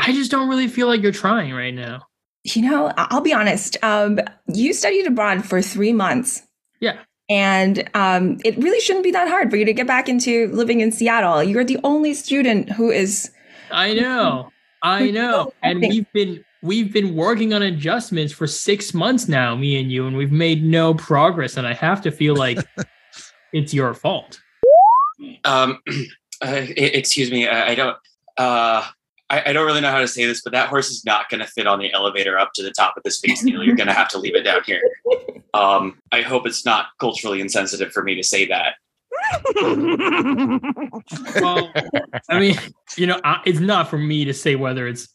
[0.00, 2.06] I just don't really feel like you're trying right now.
[2.42, 3.76] You know, I'll be honest.
[3.82, 6.42] Um, you studied abroad for three months.
[6.80, 6.96] Yeah.
[7.28, 10.80] And um, it really shouldn't be that hard for you to get back into living
[10.80, 11.44] in Seattle.
[11.44, 13.30] You're the only student who is.
[13.70, 14.50] I know,
[14.82, 19.80] I know, and we've been we've been working on adjustments for six months now, me
[19.80, 21.56] and you, and we've made no progress.
[21.56, 22.58] And I have to feel like
[23.52, 24.40] it's your fault.
[25.44, 25.80] Um,
[26.44, 27.96] uh, excuse me, I, I don't.
[28.36, 28.86] Uh,
[29.28, 31.40] I, I don't really know how to say this, but that horse is not going
[31.40, 33.64] to fit on the elevator up to the top of the space needle.
[33.64, 34.82] You're going to have to leave it down here.
[35.54, 38.74] Um, I hope it's not culturally insensitive for me to say that.
[41.40, 41.72] Well,
[42.28, 42.56] I mean,
[42.96, 45.08] you know, I, it's not for me to say whether it's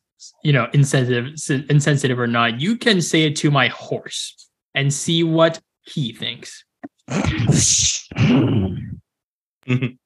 [0.43, 1.33] you know insensitive
[1.69, 2.61] insensitive or not.
[2.61, 6.63] You can say it to my horse and see what he thinks.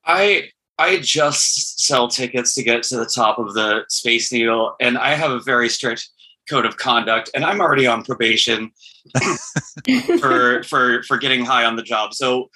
[0.06, 4.98] I I just sell tickets to get to the top of the Space Needle, and
[4.98, 6.10] I have a very strict
[6.50, 8.72] code of conduct, and I'm already on probation
[10.20, 12.14] for for for getting high on the job.
[12.14, 12.50] So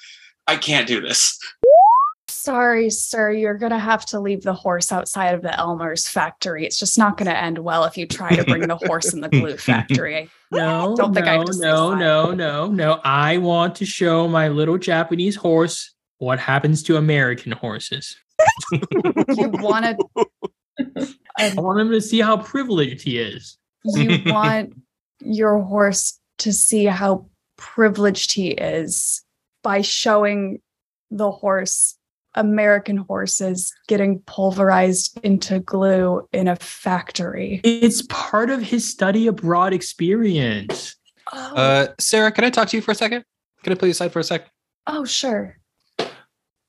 [0.48, 1.38] I can't do this.
[2.44, 6.66] Sorry, sir, you're going to have to leave the horse outside of the Elmer's factory.
[6.66, 9.22] It's just not going to end well if you try to bring the horse in
[9.22, 10.30] the glue factory.
[10.52, 13.02] No, Don't think I no, have no, no, no, no.
[13.04, 18.18] I want to show my little Japanese horse what happens to American horses.
[18.72, 23.58] You want to I want him to see how privileged he is.
[23.86, 24.74] you want
[25.22, 27.26] your horse to see how
[27.58, 29.24] privileged he is
[29.64, 30.62] by showing
[31.10, 31.96] the horse
[32.36, 37.62] American horses getting pulverized into glue in a factory.
[37.64, 40.96] It's part of his study abroad experience.
[41.32, 43.24] Oh, Uh, Sarah, can I talk to you for a second?
[43.64, 44.50] Can I pull you aside for a sec?
[44.88, 45.58] oh, sure.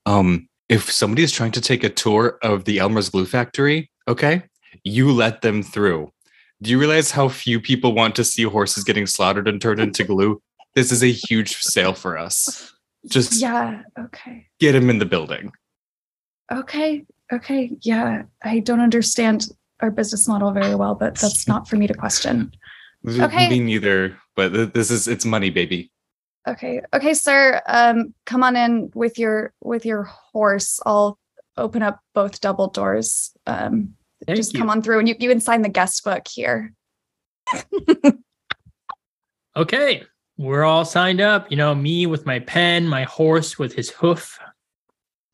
[0.05, 4.43] Um, if somebody is trying to take a tour of the Elmer's glue factory, okay,
[4.83, 6.11] you let them through.
[6.61, 10.03] Do you realize how few people want to see horses getting slaughtered and turned into
[10.03, 10.41] glue?
[10.75, 12.73] This is a huge sale for us.
[13.07, 13.81] Just Yeah.
[13.99, 14.47] Okay.
[14.59, 15.51] get him in the building.
[16.51, 17.05] Okay.
[17.31, 17.71] Okay.
[17.81, 18.23] Yeah.
[18.43, 19.47] I don't understand
[19.81, 22.51] our business model very well, but that's not for me to question.
[23.07, 23.49] Okay.
[23.49, 25.91] Me neither, but this is it's money, baby.
[26.47, 26.81] Okay.
[26.93, 27.61] Okay, sir.
[27.67, 30.79] Um, come on in with your with your horse.
[30.85, 31.17] I'll
[31.57, 33.31] open up both double doors.
[33.47, 34.59] Um, Thank just you.
[34.59, 36.73] come on through and you, you can sign the guest book here.
[39.57, 40.03] Okay,
[40.37, 41.51] we're all signed up.
[41.51, 44.39] You know, me with my pen, my horse with his hoof.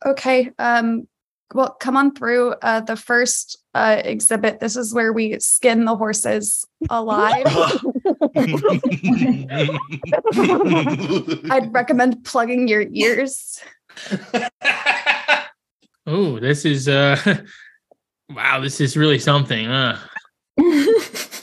[0.04, 0.50] Okay.
[0.58, 1.06] Um,
[1.54, 2.52] well, come on through.
[2.62, 4.60] Uh, the first uh, exhibit.
[4.60, 7.44] This is where we skin the horses alive.
[11.50, 13.60] I'd recommend plugging your ears.
[16.04, 17.16] Oh, this is uh
[18.28, 19.68] wow, this is really something.
[19.68, 20.00] Uh,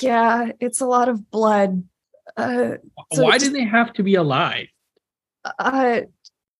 [0.01, 1.83] Yeah, it's a lot of blood.
[2.37, 2.71] Uh,
[3.13, 4.67] So why do they have to be alive?
[5.57, 6.01] uh,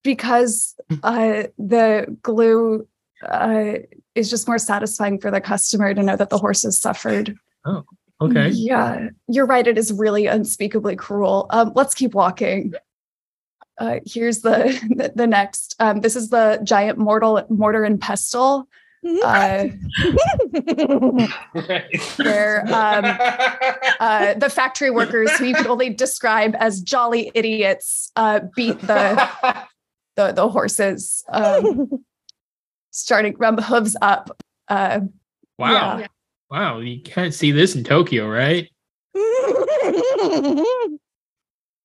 [0.04, 2.88] because uh, the glue
[3.28, 3.74] uh,
[4.16, 7.36] is just more satisfying for the customer to know that the horse has suffered.
[7.66, 7.84] Oh,
[8.22, 8.50] okay.
[8.50, 9.68] Yeah, you're right.
[9.68, 11.48] It is really unspeakably cruel.
[11.50, 12.74] Um, let's keep walking.
[13.78, 15.76] Uh, here's the, the the next.
[15.80, 18.68] Um, this is the giant mortal mortar and pestle.
[19.24, 19.68] Uh,
[22.18, 23.06] where um,
[24.00, 29.30] uh, the factory workers, who you could only describe as jolly idiots, uh, beat the
[30.16, 32.04] the, the horses, um,
[32.92, 34.30] starting from hooves up.
[34.68, 35.00] Uh,
[35.60, 35.98] Wow.
[36.00, 36.08] Yeah.
[36.50, 38.68] Wow, you can't see this in Tokyo, right?
[39.14, 40.66] you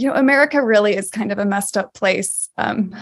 [0.00, 2.48] know, America really is kind of a messed up place.
[2.56, 2.94] Um,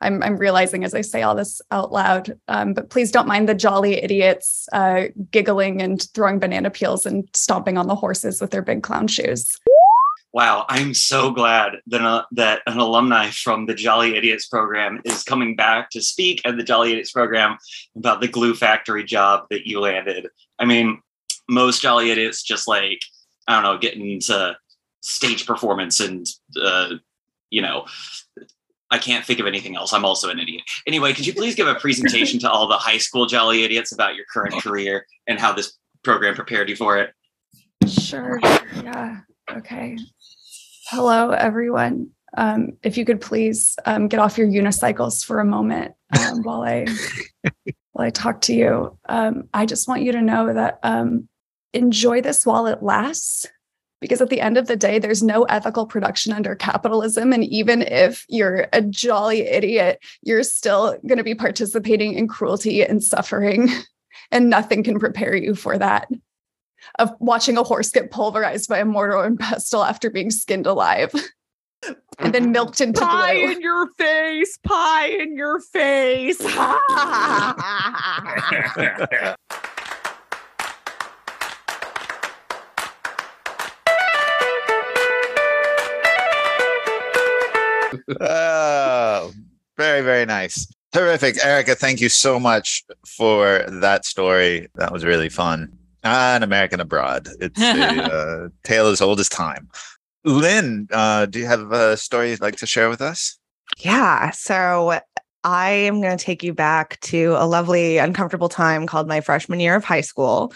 [0.00, 3.48] I'm, I'm realizing as I say all this out loud, um, but please don't mind
[3.48, 8.50] the jolly idiots uh, giggling and throwing banana peels and stomping on the horses with
[8.50, 9.58] their big clown shoes.
[10.36, 15.22] Wow, I'm so glad that, uh, that an alumni from the Jolly Idiots program is
[15.22, 17.56] coming back to speak at the Jolly Idiots program
[17.96, 20.28] about the glue factory job that you landed.
[20.58, 21.00] I mean,
[21.48, 23.00] most Jolly Idiots just like,
[23.48, 24.54] I don't know, getting into
[25.00, 26.26] stage performance and,
[26.62, 26.90] uh,
[27.48, 27.86] you know,
[28.96, 29.92] I can't think of anything else.
[29.92, 30.62] I'm also an idiot.
[30.86, 34.14] Anyway, could you please give a presentation to all the high school Jolly Idiots about
[34.14, 37.12] your current career and how this program prepared you for it?
[37.86, 38.40] Sure.
[38.82, 39.18] Yeah.
[39.52, 39.98] Okay.
[40.88, 42.08] Hello, everyone.
[42.38, 46.62] Um, if you could please um, get off your unicycles for a moment um, while
[46.62, 46.86] I
[47.92, 48.98] while I talk to you.
[49.10, 51.28] Um, I just want you to know that um,
[51.74, 53.44] enjoy this while it lasts,
[54.00, 57.82] because at the end of the day, there's no ethical production under capitalism, and even
[57.82, 63.70] if you're a jolly idiot, you're still going to be participating in cruelty and suffering,
[64.30, 66.08] and nothing can prepare you for that.
[66.98, 71.12] Of watching a horse get pulverized by a mortar and pestle after being skinned alive.
[72.18, 72.52] And then mm-hmm.
[72.52, 73.52] milked into pie glue.
[73.52, 76.40] in your face, pie in your face.
[88.20, 89.32] oh,
[89.76, 90.66] very, very nice.
[90.92, 91.44] Terrific.
[91.44, 94.68] Erica, thank you so much for that story.
[94.76, 95.76] That was really fun.
[96.04, 97.28] Ah, an American Abroad.
[97.40, 98.04] It's a
[98.44, 99.68] uh, tale as old as time.
[100.24, 103.38] Lynn, uh, do you have a story you'd like to share with us?
[103.78, 104.30] Yeah.
[104.30, 105.00] So
[105.44, 109.60] I am going to take you back to a lovely, uncomfortable time called my freshman
[109.60, 110.52] year of high school.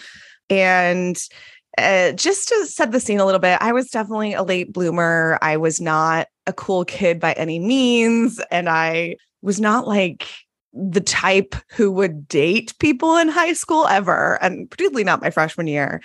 [0.49, 1.17] And
[1.77, 5.37] uh, just to set the scene a little bit, I was definitely a late bloomer.
[5.41, 8.39] I was not a cool kid by any means.
[8.51, 10.27] And I was not like
[10.73, 15.67] the type who would date people in high school ever, and particularly not my freshman
[15.67, 16.01] year.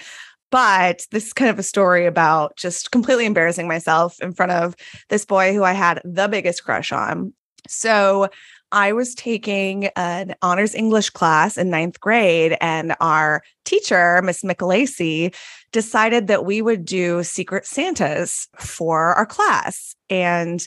[0.50, 4.76] But this is kind of a story about just completely embarrassing myself in front of
[5.08, 7.32] this boy who I had the biggest crush on.
[7.68, 8.28] So
[8.76, 15.34] I was taking an honors English class in ninth grade, and our teacher, Miss Michelacey,
[15.72, 19.96] decided that we would do Secret Santas for our class.
[20.10, 20.66] And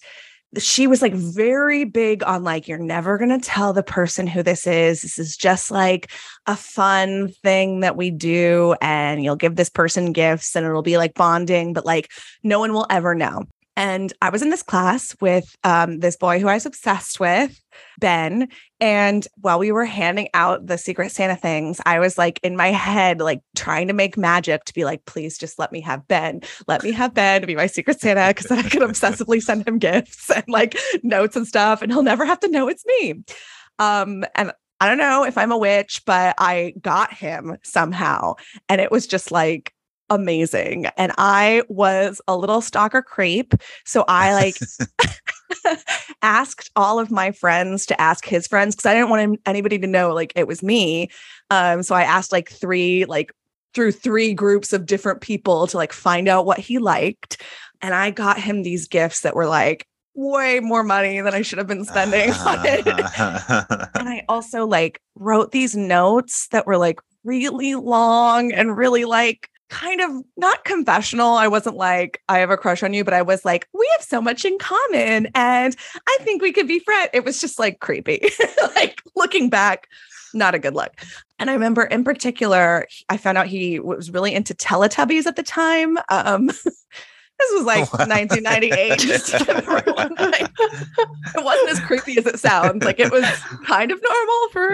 [0.58, 4.42] she was like very big on like you're never going to tell the person who
[4.42, 6.12] this is this is just like
[6.48, 10.98] a fun thing that we do and you'll give this person gifts and it'll be
[10.98, 12.10] like bonding but like
[12.42, 13.44] no one will ever know
[13.76, 17.62] and I was in this class with um, this boy who I was obsessed with,
[18.00, 18.50] Ben.
[18.80, 22.72] And while we were handing out the Secret Santa things, I was like in my
[22.72, 26.42] head, like trying to make magic to be like, please just let me have Ben.
[26.68, 29.68] Let me have Ben to be my Secret Santa because then I could obsessively send
[29.68, 33.24] him gifts and like notes and stuff, and he'll never have to know it's me.
[33.80, 34.52] Um, and
[34.82, 38.36] I don't know if I'm a witch, but I got him somehow.
[38.70, 39.74] And it was just like
[40.10, 40.88] amazing.
[40.98, 43.54] And I was a little stalker creep.
[43.86, 44.58] So I like
[46.22, 49.80] asked all of my friends to ask his friends because I didn't want him, anybody
[49.80, 51.10] to know like it was me.
[51.50, 53.32] Um, so I asked like three, like
[53.74, 57.42] through three groups of different people to like find out what he liked.
[57.82, 61.60] And I got him these gifts that were like way more money than I should
[61.60, 62.86] have been spending on it.
[62.86, 69.50] and I also like wrote these notes that were like really long and really like
[69.70, 71.34] kind of not confessional.
[71.34, 74.04] I wasn't like, I have a crush on you, but I was like, we have
[74.04, 75.76] so much in common and
[76.08, 77.10] I think we could be friends.
[77.14, 78.30] It was just like creepy.
[78.76, 79.88] like looking back,
[80.34, 80.94] not a good look.
[81.38, 85.44] And I remember in particular, I found out he was really into Teletubbies at the
[85.44, 85.98] time.
[86.10, 86.50] Um,
[87.40, 89.00] This was like 1998.
[90.20, 90.52] Like,
[91.36, 92.84] it wasn't as creepy as it sounds.
[92.84, 93.24] Like it was
[93.66, 94.72] kind of normal for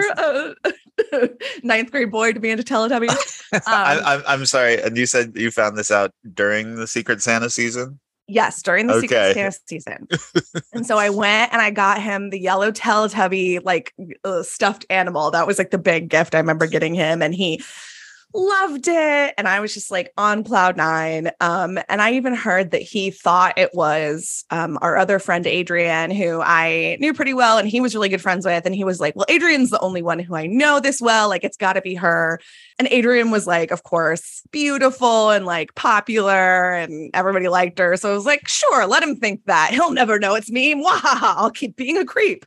[1.12, 1.28] a
[1.62, 3.42] ninth grade boy to be into Teletubbies.
[3.52, 4.80] Um, I, I'm sorry.
[4.82, 7.98] And you said you found this out during the Secret Santa season?
[8.28, 9.06] Yes, during the Okay.
[9.06, 10.08] Secret Santa season.
[10.72, 15.30] and so I went and I got him the yellow Teletubby, like uh, stuffed animal.
[15.30, 17.22] That was like the big gift I remember getting him.
[17.22, 17.62] And he
[18.34, 19.34] loved it.
[19.38, 21.30] And I was just like on cloud nine.
[21.40, 26.10] Um, and I even heard that he thought it was um, our other friend, Adrian,
[26.10, 28.66] who I knew pretty well and he was really good friends with.
[28.66, 31.28] And he was like, Well, Adrian's the only one who I know this well.
[31.28, 32.40] Like, it's got to be her.
[32.78, 37.96] And Adrian was like, of course, beautiful and like popular, and everybody liked her.
[37.96, 39.70] So I was like, sure, let him think that.
[39.72, 40.74] He'll never know it's me.
[40.74, 42.44] Wahaha, I'll keep being a creep.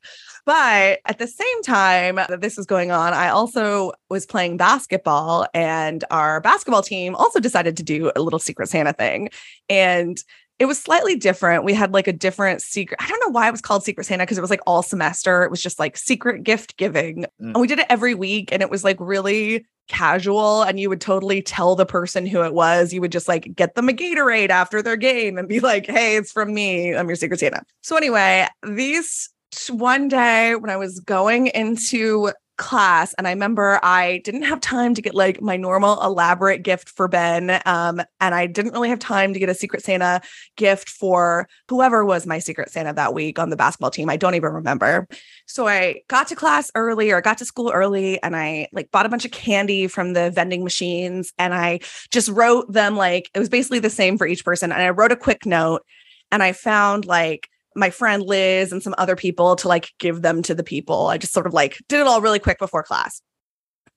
[0.49, 5.45] But at the same time that this was going on, I also was playing basketball,
[5.53, 9.29] and our basketball team also decided to do a little Secret Santa thing.
[9.69, 10.17] And
[10.57, 11.65] it was slightly different.
[11.65, 12.99] We had like a different secret.
[12.99, 15.43] I don't know why it was called Secret Santa because it was like all semester.
[15.43, 17.25] It was just like secret gift giving.
[17.39, 17.51] Mm.
[17.51, 20.99] And we did it every week and it was like really casual and you would
[20.99, 22.91] totally tell the person who it was.
[22.91, 26.17] You would just like get them a Gatorade after their game and be like, "Hey,
[26.17, 26.95] it's from me.
[26.95, 29.29] I'm your Secret Santa." So anyway, these
[29.69, 34.93] one day when I was going into class and I remember I didn't have time
[34.93, 38.99] to get like my normal elaborate gift for Ben um and I didn't really have
[38.99, 40.19] time to get a secret Santa
[40.57, 44.09] gift for whoever was my secret Santa that week on the basketball team.
[44.09, 45.07] I don't even remember.
[45.45, 48.91] So I got to class early or I got to school early and I like
[48.91, 51.79] bought a bunch of candy from the vending machines and I
[52.11, 55.13] just wrote them like it was basically the same for each person and I wrote
[55.13, 55.83] a quick note
[56.29, 60.41] and I found like my friend Liz and some other people to like give them
[60.43, 61.07] to the people.
[61.07, 63.21] I just sort of like did it all really quick before class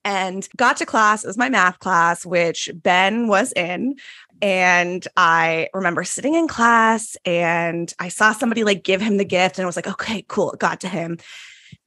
[0.04, 1.24] and got to class.
[1.24, 3.96] It was my math class, which Ben was in.
[4.40, 9.58] And I remember sitting in class and I saw somebody like give him the gift
[9.58, 10.52] and I was like, okay, cool.
[10.52, 11.18] It got to him.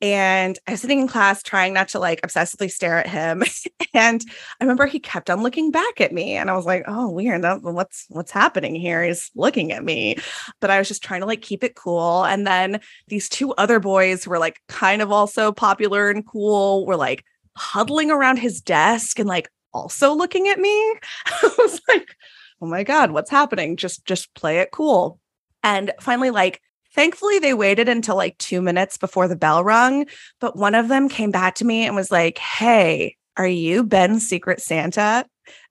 [0.01, 3.43] And I was sitting in class trying not to like obsessively stare at him.
[3.93, 4.21] and
[4.59, 6.35] I remember he kept on looking back at me.
[6.35, 7.41] And I was like, oh, weird.
[7.43, 9.03] That- What's what's happening here?
[9.03, 10.17] He's looking at me.
[10.59, 12.25] But I was just trying to like keep it cool.
[12.25, 16.97] And then these two other boys were like kind of also popular and cool were
[16.97, 17.23] like
[17.57, 20.69] huddling around his desk and like also looking at me.
[21.25, 22.15] I was like,
[22.61, 23.77] oh my God, what's happening?
[23.77, 25.19] Just just play it cool.
[25.63, 26.61] And finally, like
[26.95, 30.05] Thankfully, they waited until like two minutes before the bell rung.
[30.39, 34.27] But one of them came back to me and was like, Hey, are you Ben's
[34.27, 35.25] Secret Santa?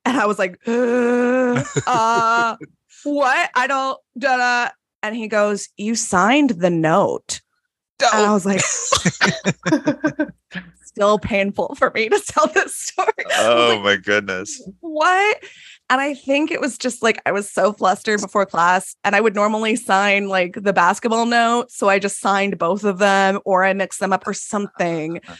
[0.04, 2.56] And I was like, uh, uh
[3.04, 3.50] what?
[3.54, 4.68] I don't, da
[5.02, 7.40] And he goes, You signed the note.
[8.02, 8.60] And I was like,
[10.84, 13.08] still painful for me to tell this story.
[13.38, 14.62] Oh like, my goodness.
[14.80, 15.42] what?
[15.90, 19.20] And I think it was just like I was so flustered before class, and I
[19.20, 21.70] would normally sign like the basketball note.
[21.70, 25.20] So I just signed both of them, or I mixed them up or something.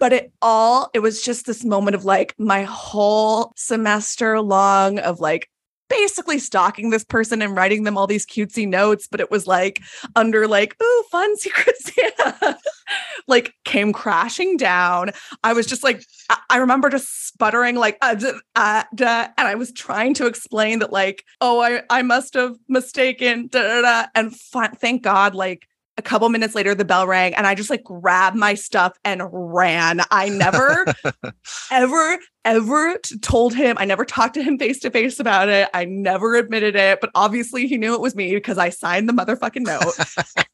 [0.00, 5.20] But it all, it was just this moment of like my whole semester long of
[5.20, 5.48] like
[5.92, 9.06] basically stalking this person and writing them all these cutesy notes.
[9.10, 9.80] But it was like
[10.16, 12.58] under like, ooh, fun secret Santa,
[13.28, 15.10] like came crashing down.
[15.44, 18.16] I was just like, I, I remember just sputtering like, uh,
[18.56, 22.56] uh, duh, and I was trying to explain that like, oh, I, I must have
[22.68, 24.06] mistaken, da, da, da.
[24.14, 25.68] and fi- thank God, like
[25.98, 29.22] a couple minutes later, the bell rang, and I just like grabbed my stuff and
[29.30, 30.00] ran.
[30.10, 30.86] I never,
[31.70, 33.76] ever, ever told him.
[33.78, 35.68] I never talked to him face to face about it.
[35.74, 39.12] I never admitted it, but obviously he knew it was me because I signed the
[39.12, 40.46] motherfucking note.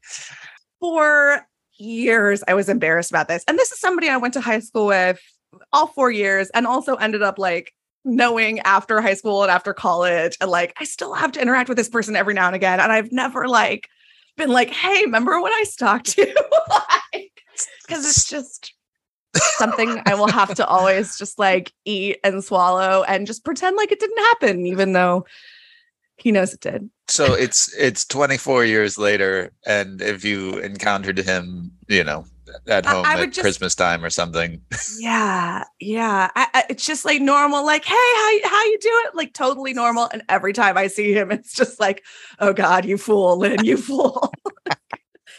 [0.80, 1.46] For
[1.78, 3.44] years, I was embarrassed about this.
[3.48, 5.20] And this is somebody I went to high school with
[5.72, 7.72] all four years and also ended up like
[8.04, 10.36] knowing after high school and after college.
[10.40, 12.80] And like, I still have to interact with this person every now and again.
[12.80, 13.88] And I've never like
[14.36, 16.34] been like, hey, remember when I stalked you?
[17.86, 18.72] Because it's just
[19.58, 23.92] something I will have to always just like eat and swallow and just pretend like
[23.92, 25.26] it didn't happen, even though
[26.16, 26.88] he knows it did.
[27.08, 32.24] So it's it's 24 years later, and if you encountered him, you know,
[32.66, 34.60] at home I at just- Christmas time or something,
[34.98, 36.30] Yeah, yeah.
[36.34, 39.04] I, I, it's just like normal, like, hey, how how you doing?
[39.14, 40.08] Like totally normal.
[40.12, 42.04] And every time I see him, it's just like,
[42.38, 44.32] oh God, you fool, Lynn, you fool.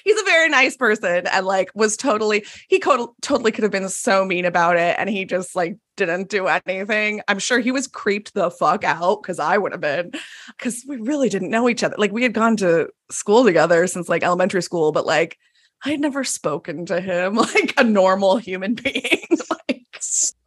[0.04, 3.88] He's a very nice person and like was totally he co- totally could have been
[3.88, 7.22] so mean about it and he just like didn't do anything.
[7.30, 10.12] I'm sure he was creeped the fuck out because I would have been
[10.58, 11.96] because we really didn't know each other.
[11.98, 15.38] Like we had gone to school together since like elementary school, but like
[15.86, 19.28] I had never spoken to him like a normal human being.
[19.70, 19.86] like,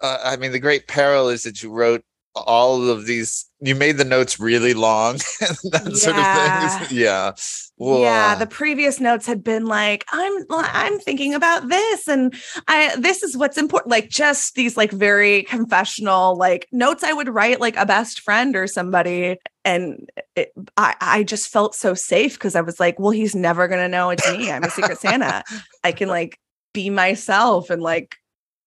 [0.01, 2.05] uh, I mean, the great peril is that you wrote
[2.47, 3.45] all of these.
[3.61, 6.99] You made the notes really long, and that sort of thing.
[6.99, 7.33] Yeah.
[7.79, 8.39] yeah, Whoa.
[8.39, 12.35] the previous notes had been like, I'm I'm thinking about this, and
[12.69, 13.91] I this is what's important.
[13.91, 18.55] Like just these like very confessional like notes I would write like a best friend
[18.55, 23.11] or somebody, and it, I I just felt so safe because I was like, well,
[23.11, 24.53] he's never gonna know it's me.
[24.53, 25.43] I'm a secret Santa.
[25.83, 26.39] I can like
[26.75, 28.17] be myself and like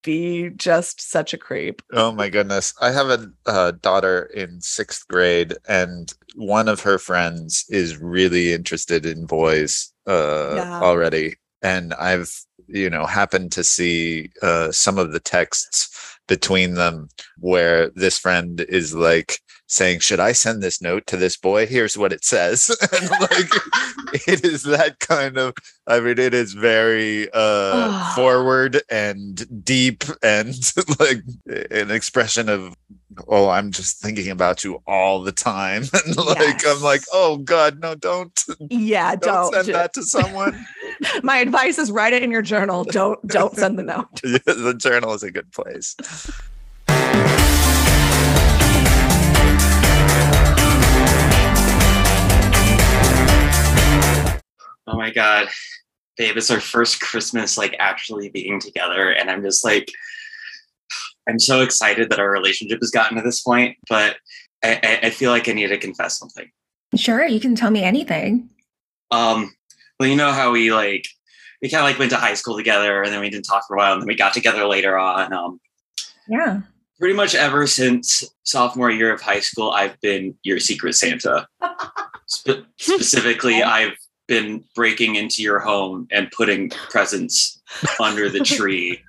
[0.04, 1.82] be just such a creep.
[1.92, 2.74] Oh my goodness.
[2.82, 8.54] I have a uh, daughter in sixth grade, and one of her friends is really
[8.54, 10.80] interested in boys uh, Yeah.
[10.82, 11.36] already.
[11.62, 12.32] And I've,
[12.68, 18.62] you know, happened to see uh, some of the texts between them where this friend
[18.62, 19.40] is like
[19.70, 21.66] saying, Should I send this note to this boy?
[21.66, 22.76] Here's what it says.
[22.94, 23.50] and like,
[24.28, 25.54] it is that kind of,
[25.88, 30.54] I mean, it is very uh, forward and deep and
[31.00, 31.24] like
[31.72, 32.76] an expression of
[33.28, 35.84] oh, I'm just thinking about you all the time.
[36.06, 38.40] and like, I'm like, oh God, no, don't,
[38.70, 39.54] Yeah, don't, don't.
[39.54, 40.66] send ju- that to someone.
[41.24, 42.84] My advice is write it in your journal.
[42.86, 44.22] Don't don't send the note.
[44.22, 45.96] the journal is a good place.
[54.90, 55.50] Oh my god,
[56.18, 59.92] babe, it's our first Christmas like actually being together, and I'm just like,
[61.28, 63.78] I'm so excited that our relationship has gotten to this point.
[63.88, 64.18] But
[64.64, 66.50] I, I, feel like I need to confess something.
[66.96, 68.50] Sure, you can tell me anything.
[69.12, 69.54] Um,
[70.00, 71.06] well, you know how we like
[71.62, 73.76] we kind of like went to high school together, and then we didn't talk for
[73.76, 75.32] a while, and then we got together later on.
[75.34, 75.60] Um,
[76.28, 76.62] Yeah.
[76.98, 81.48] pretty much ever since sophomore year of high school, I've been your secret Santa.
[82.28, 83.98] Spe- specifically, I've
[84.30, 87.60] been breaking into your home and putting presents
[88.00, 89.04] under the tree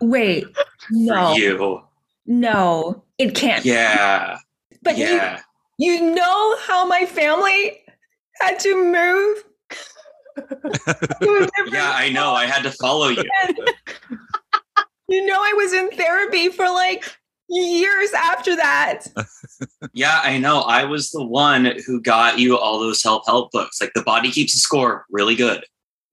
[0.00, 0.46] Wait.
[0.90, 1.34] No.
[1.34, 1.82] for you.
[2.26, 3.04] No.
[3.18, 3.64] It can't.
[3.64, 4.38] Yeah,
[4.82, 5.40] But yeah.
[5.78, 7.80] you you know how my family
[8.40, 9.44] had to move?
[10.36, 12.32] To a different Yeah, I know.
[12.32, 13.22] I had to follow you.
[15.08, 17.04] You know, I was in therapy for like
[17.52, 19.06] years after that.
[19.92, 20.60] Yeah, I know.
[20.62, 23.80] I was the one who got you all those self-help books.
[23.80, 25.64] Like the body keeps a score really good.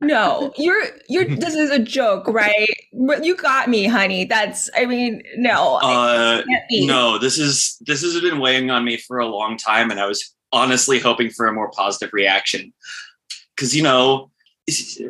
[0.02, 1.26] No, you're you're.
[1.26, 2.70] This is a joke, right?
[2.94, 4.26] But you got me, honey.
[4.26, 4.70] That's.
[4.76, 5.78] I mean, no.
[5.78, 10.00] Uh no, this is this has been weighing on me for a long time, and
[10.00, 12.72] I was honestly hoping for a more positive reaction.
[13.56, 14.30] Because you know,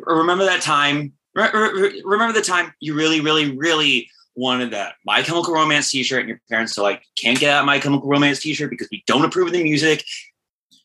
[0.06, 1.12] remember that time?
[1.34, 4.08] re- re- Remember the time you really, really, really
[4.40, 7.78] wanted that My Chemical Romance T-shirt, and your parents are like, "Can't get that My
[7.78, 10.04] Chemical Romance T-shirt because we don't approve of the music,"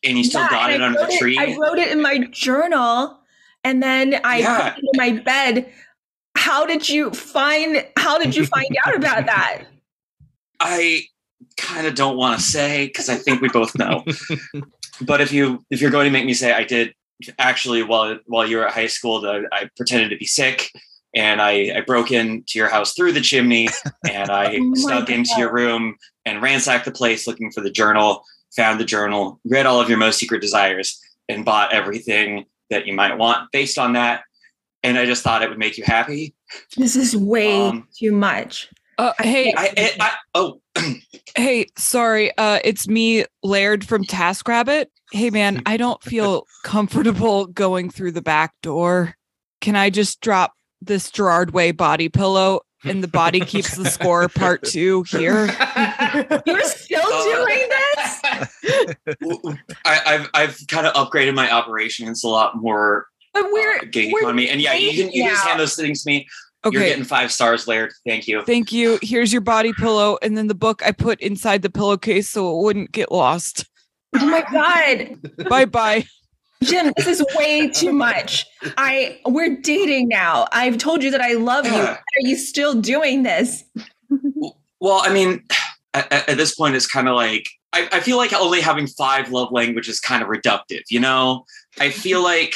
[0.04, 1.38] and you still Yeah, got it I under the tree.
[1.38, 3.18] I wrote it in my journal,
[3.64, 4.70] and then I Yeah.
[4.74, 5.72] put it in my bed.
[6.36, 7.84] How did you find?
[7.98, 9.64] How did you find out about that?
[10.60, 11.02] I
[11.56, 14.04] kind of don't want to say because I think we both know.
[15.00, 16.94] but if you if you're going to make me say, I did
[17.38, 20.70] actually while while you were at high school, the, I pretended to be sick
[21.14, 23.68] and I, I broke into your house through the chimney
[24.10, 28.24] and I Oh snuck into your room and ransacked the place looking for the journal.
[28.56, 30.98] Found the journal, read all of your most secret desires,
[31.28, 34.22] and bought everything that you might want based on that.
[34.82, 36.34] And I just thought it would make you happy.
[36.76, 38.70] This is way Um, too much.
[38.98, 40.60] Uh, hey, I, I, I oh
[41.36, 42.36] hey, sorry.
[42.38, 44.86] Uh, it's me, Laird from TaskRabbit.
[45.12, 49.16] Hey, man, I don't feel comfortable going through the back door.
[49.60, 54.28] Can I just drop this Gerard Way body pillow and the body keeps the score
[54.28, 55.46] part two here?
[56.46, 58.20] You're still Uh, doing this,
[59.84, 62.08] I, I've I've kind of upgraded my operation.
[62.08, 63.06] It's a lot more
[63.36, 64.48] but uh, we're gig we're economy.
[64.48, 66.26] And yeah, you can you can just hand those things to me.
[66.64, 66.78] Okay.
[66.78, 67.92] You're getting five stars, Laird.
[68.04, 68.42] Thank you.
[68.42, 68.98] Thank you.
[69.02, 70.18] Here's your body pillow.
[70.22, 73.66] And then the book I put inside the pillowcase so it wouldn't get lost.
[74.18, 76.06] Oh my god, Bye bye.
[76.62, 78.46] Jim, this is way too much.
[78.76, 80.46] I we're dating now.
[80.52, 81.72] I've told you that I love you.
[81.74, 83.64] Are you still doing this?
[84.80, 85.44] Well, I mean,
[85.94, 89.30] at, at- this point, it's kind of like I, I feel like only having five
[89.30, 90.82] love languages is kind of reductive.
[90.90, 91.44] You know,
[91.78, 92.54] I feel like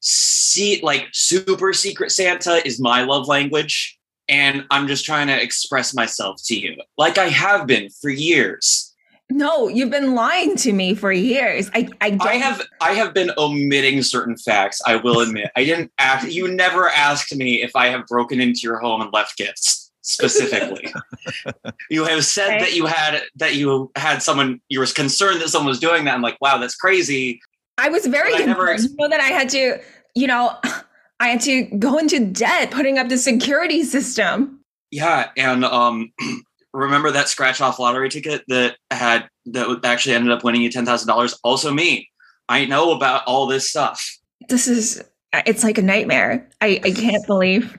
[0.00, 3.98] see like super secret Santa is my love language,
[4.28, 8.91] and I'm just trying to express myself to you, like I have been for years.
[9.34, 11.70] No, you've been lying to me for years.
[11.74, 14.80] I I don't I have I have been omitting certain facts.
[14.86, 15.50] I will admit.
[15.56, 16.30] I didn't ask.
[16.30, 20.92] You never asked me if I have broken into your home and left gifts specifically.
[21.90, 22.58] you have said Okay.
[22.60, 24.60] that you had that you had someone.
[24.68, 26.14] You were concerned that someone was doing that.
[26.14, 27.40] I'm like, wow, that's crazy.
[27.78, 29.12] I was very But I never concerned.
[29.12, 29.78] That I had to,
[30.14, 30.56] you know,
[31.20, 34.58] I had to go into debt putting up the security system.
[34.90, 36.12] Yeah, and um,
[36.72, 40.86] remember that scratch off lottery ticket that had that actually ended up winning you ten
[40.86, 41.38] thousand dollars.
[41.42, 42.08] Also me.
[42.48, 44.18] I know about all this stuff.
[44.48, 45.02] This is
[45.46, 46.48] it's like a nightmare.
[46.60, 47.78] I, I can't believe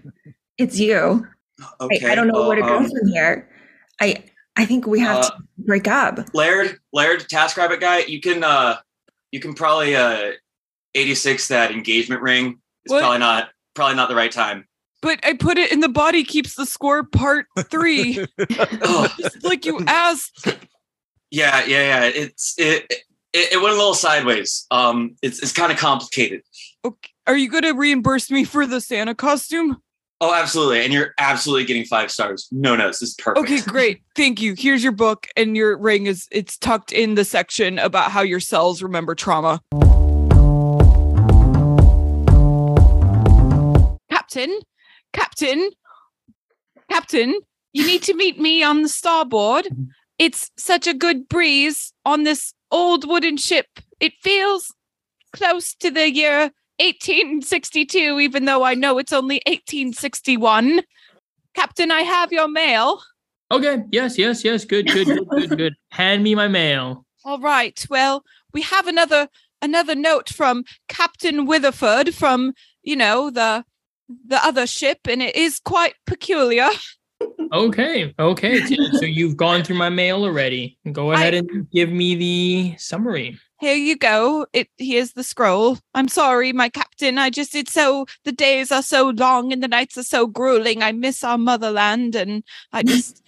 [0.58, 1.28] it's you.
[1.80, 3.50] Okay, I, I don't know well, where to go um, from here.
[4.02, 4.24] I
[4.56, 6.20] I think we have uh, to break up.
[6.34, 8.78] Laird, Laird, TaskRabbit guy, you can uh
[9.32, 10.32] you can probably uh
[10.96, 12.60] 86 that engagement ring.
[12.86, 13.02] It's What?
[13.02, 14.68] probably not probably not the right time.
[15.04, 19.66] But I put it in the body keeps the score part three, Oh, just like
[19.66, 20.48] you asked.
[21.30, 22.06] yeah, yeah, yeah.
[22.06, 22.86] It's it,
[23.34, 24.66] it it went a little sideways.
[24.72, 26.42] Um it's it's kind of complicated.
[26.86, 27.10] Okay.
[27.28, 29.78] Are you going to reimburse me for the Santa costume?
[30.22, 30.84] Oh, absolutely.
[30.86, 32.48] And you're absolutely getting five stars.
[32.52, 33.00] No notes.
[33.00, 33.46] This is perfect.
[33.46, 34.02] Okay, great.
[34.16, 34.54] Thank you.
[34.58, 38.40] Here's your book, and your ring is it's tucked in the section about how your
[38.40, 39.62] cells remember trauma.
[44.10, 44.60] Captain,
[45.14, 45.70] Captain,
[46.90, 47.40] Captain,
[47.72, 49.66] you need to meet me on the starboard.
[49.66, 49.84] Mm-hmm.
[50.20, 53.68] it's such a good breeze on this old wooden ship.
[54.00, 54.74] It feels
[55.34, 60.82] close to the year 1862, even though I know it's only 1861.
[61.54, 63.02] Captain, I have your mail.
[63.52, 63.84] Okay.
[63.92, 64.18] Yes.
[64.18, 64.44] Yes.
[64.44, 64.66] Yes.
[64.66, 64.88] Good.
[64.88, 65.06] Good.
[65.06, 65.30] Good.
[65.30, 65.50] Good.
[65.58, 65.74] good.
[65.90, 67.06] Hand me my mail.
[67.24, 67.86] All right.
[67.90, 69.28] Well, we have another
[69.62, 73.64] another note from Captain Witherford from, you know, the
[74.28, 76.70] the other ship, and it is quite peculiar.
[77.54, 78.14] Okay.
[78.20, 78.60] Okay.
[79.00, 80.78] So you've gone through my mail already.
[80.92, 83.40] Go ahead I- and give me the summary.
[83.60, 84.46] Here you go.
[84.52, 85.78] It here's the scroll.
[85.94, 87.18] I'm sorry, my captain.
[87.18, 90.84] I just it's so the days are so long and the nights are so grueling.
[90.84, 92.44] I miss our motherland and
[92.74, 93.22] I just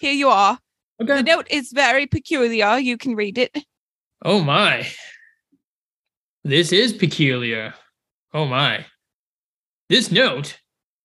[0.00, 0.58] here you are.
[1.02, 1.16] Okay.
[1.16, 2.78] The note is very peculiar.
[2.78, 3.58] You can read it.
[4.24, 4.86] Oh my.
[6.44, 7.74] This is peculiar.
[8.32, 8.86] Oh my.
[9.92, 10.58] This note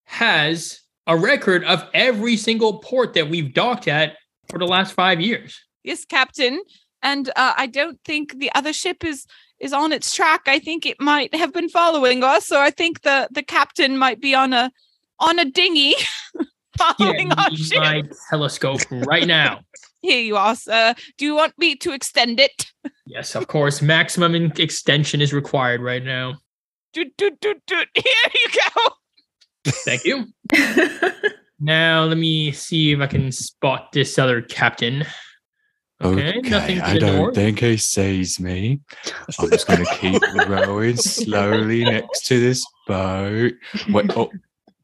[0.05, 4.15] has a record of every single port that we've docked at
[4.47, 5.59] for the last five years.
[5.83, 6.61] Yes, Captain.
[7.03, 9.25] And uh, I don't think the other ship is
[9.59, 10.43] is on its track.
[10.47, 14.21] I think it might have been following us, or I think the the captain might
[14.21, 14.71] be on a
[15.19, 15.95] on a dinghy
[16.77, 17.79] following our Give me ship.
[17.79, 19.59] my telescope right now.
[20.01, 20.95] Here you are, sir.
[21.17, 22.71] Do you want me to extend it?
[23.05, 23.81] Yes, of course.
[23.81, 26.37] Maximum extension is required right now.
[26.97, 27.87] Doot, doot, doot, doot.
[27.93, 29.71] Here you go.
[29.85, 30.25] Thank you.
[31.59, 35.03] Now let me see if I can spot this other captain.
[36.03, 37.33] Okay, nothing to I don't north.
[37.35, 38.79] think he sees me.
[39.39, 43.53] I'm just going to keep rowing slowly next to this boat.
[43.89, 44.29] Wait, oh,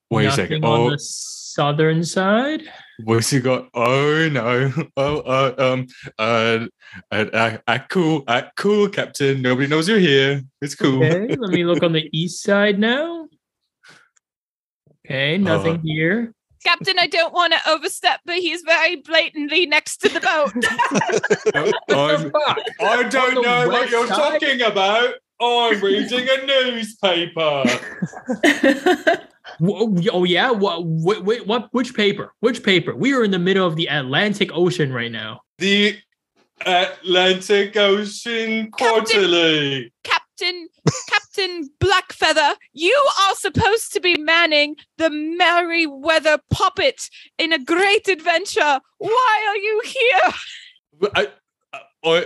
[0.10, 0.66] wait a Nothing second.
[0.66, 2.64] on Oh, the southern side.
[3.04, 3.70] What's he got?
[3.74, 4.72] Oh no!
[4.98, 5.88] Oh, uh, um,
[6.20, 6.68] uh,
[7.12, 9.42] uh, uh, uh, cool, uh, cool, Captain.
[9.42, 10.42] Nobody knows you're here.
[10.62, 11.04] It's cool.
[11.04, 13.28] Okay, let me look on the east side now.
[15.06, 16.34] Okay, nothing Uh, here.
[16.64, 20.54] Captain, I don't want to overstep, but he's very blatantly next to the boat.
[21.90, 22.32] I'm,
[22.80, 24.40] I don't know what you're side?
[24.40, 25.16] talking about.
[25.44, 27.64] I'm reading a newspaper.
[29.62, 31.68] Oh yeah, what, what, what, what?
[31.74, 32.34] Which paper?
[32.40, 32.96] Which paper?
[32.96, 35.42] We are in the middle of the Atlantic Ocean right now.
[35.60, 35.98] The
[36.66, 39.94] Atlantic Ocean Quarterly.
[40.04, 40.68] Captain,
[41.08, 48.80] Captain Blackfeather, you are supposed to be manning the Merryweather puppet in a great adventure.
[48.98, 50.34] Why are you here?
[51.00, 51.28] But I,
[52.04, 52.26] I,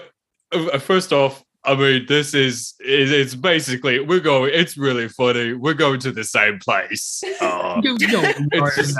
[0.51, 4.51] uh, first off, I mean, this is it, it's basically we're going.
[4.53, 5.53] It's really funny.
[5.53, 7.21] We're going to the same place.
[7.41, 8.97] Uh, You It's just-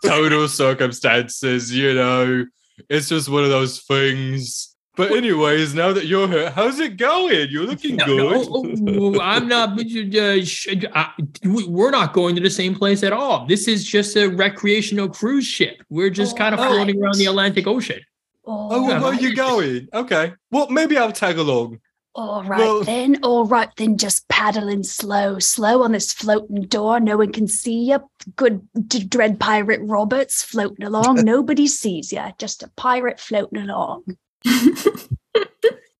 [0.04, 2.46] total circumstances, you know.
[2.88, 4.74] It's just one of those things.
[4.96, 7.48] But anyways, now that you're here, how's it going?
[7.50, 8.48] You're looking No, good.
[8.80, 9.78] no, oh, I'm not.
[9.80, 11.10] Uh, sh- I,
[11.44, 13.46] we- we're not going to the same place at all.
[13.46, 15.82] This is just a recreational cruise ship.
[15.90, 18.00] We're just kind of floating around the Atlantic Ocean.
[18.46, 19.88] Oh, All well, where are you going?
[19.94, 20.32] Okay.
[20.50, 21.78] Well, maybe I'll tag along.
[22.14, 23.18] All right Well- then.
[23.22, 23.96] All right then.
[23.96, 26.98] Just paddling slow, slow on this floating door.
[27.00, 28.00] No one can see you.
[28.36, 31.16] Good d- dread pirate Roberts floating along.
[31.24, 32.24] Nobody sees you.
[32.38, 34.04] Just a pirate floating along.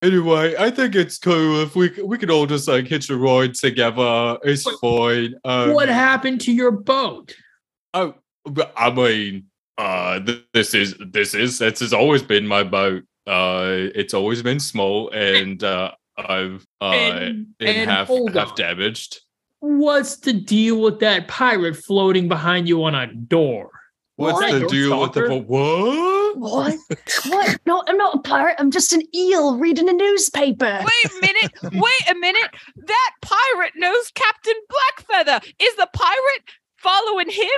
[0.02, 3.16] Anyway, I think it's cool if we c- we could all just like hitch a
[3.16, 4.38] ride together.
[4.42, 5.34] It's What- fine.
[5.44, 7.34] Um, what happened to your boat?
[7.92, 8.14] Oh,
[8.76, 9.44] I mean,
[9.76, 13.02] uh, th- this is this is this has always been my boat.
[13.26, 15.90] Uh, it's always been small, and uh,
[16.28, 19.20] I've uh, And- in and half half damaged.
[19.60, 23.70] What's the deal with that pirate floating behind you on a door?
[24.16, 24.52] What's What?
[24.52, 26.36] the Don't deal with the what?
[26.38, 26.76] What?
[27.28, 27.58] what?
[27.66, 28.56] No, I'm not a pirate.
[28.58, 30.80] I'm just an eel reading a newspaper.
[30.84, 31.52] Wait a minute.
[31.74, 32.50] Wait a minute.
[32.76, 35.42] That pirate knows Captain Blackfeather.
[35.58, 36.42] Is the pirate
[36.76, 37.48] following him?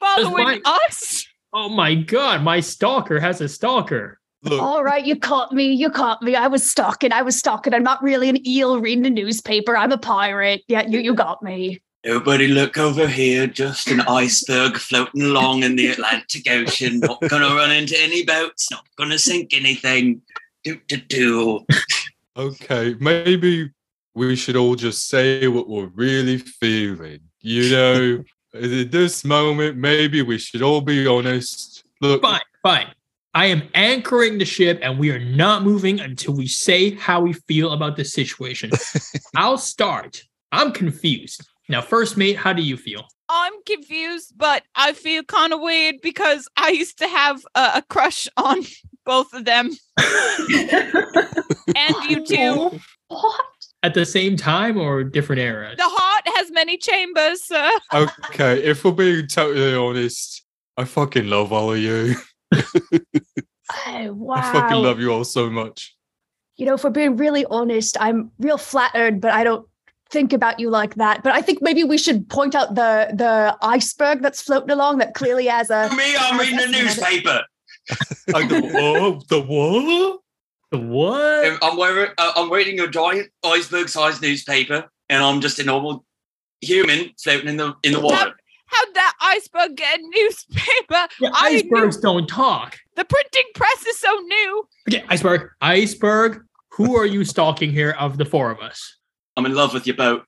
[0.00, 1.26] Following us?
[1.52, 4.20] Oh my god, my stalker has a stalker.
[4.44, 5.72] Look, All right, you caught me.
[5.72, 6.36] You caught me.
[6.36, 7.12] I was stalking.
[7.12, 7.72] I was stalking.
[7.72, 9.74] I'm not really an eel reading a newspaper.
[9.74, 10.62] I'm a pirate.
[10.68, 11.80] Yeah, you, you got me.
[12.04, 17.00] Nobody look over here, just an iceberg floating along in the Atlantic Ocean.
[17.00, 20.20] Not gonna run into any boats, not gonna sink anything.
[20.62, 21.66] Do do do.
[22.36, 23.70] okay, maybe
[24.14, 27.20] we should all just say what we're really feeling.
[27.40, 28.24] You know,
[28.54, 31.84] at this moment, maybe we should all be honest.
[32.02, 32.86] Look, Fine, fine.
[33.36, 37.32] I am anchoring the ship and we are not moving until we say how we
[37.32, 38.70] feel about the situation.
[39.36, 40.22] I'll start.
[40.52, 41.44] I'm confused.
[41.68, 43.04] Now, first mate, how do you feel?
[43.28, 47.82] I'm confused, but I feel kind of weird because I used to have a, a
[47.82, 48.60] crush on
[49.04, 49.70] both of them.
[49.98, 52.78] and you too.
[53.08, 53.44] What?
[53.82, 55.76] At the same time or different eras?
[55.76, 57.70] The heart has many chambers, sir.
[57.92, 60.44] okay, if we're being totally honest,
[60.76, 62.14] I fucking love all of you.
[63.86, 64.34] Oh, wow.
[64.36, 65.96] I fucking love you all so much.
[66.56, 69.66] You know, if we're being really honest, I'm real flattered, but I don't
[70.10, 71.22] think about you like that.
[71.22, 75.14] But I think maybe we should point out the the iceberg that's floating along that
[75.14, 77.42] clearly has a Me, I'm reading the newspaper.
[78.28, 80.20] Like the, oh, the what?
[80.70, 81.58] The what?
[81.62, 86.04] I'm wearing, uh, I'm reading a giant iceberg-sized newspaper, and I'm just a normal
[86.60, 88.34] human floating in the in the water.
[88.74, 91.08] How'd that iceberg get a newspaper?
[91.20, 92.78] Yeah, I knew- icebergs don't talk.
[92.96, 94.68] The printing press is so new.
[94.88, 95.50] Okay, iceberg.
[95.60, 96.44] Iceberg.
[96.72, 98.98] Who are you stalking here of the four of us?
[99.36, 100.24] I'm in love with your boat.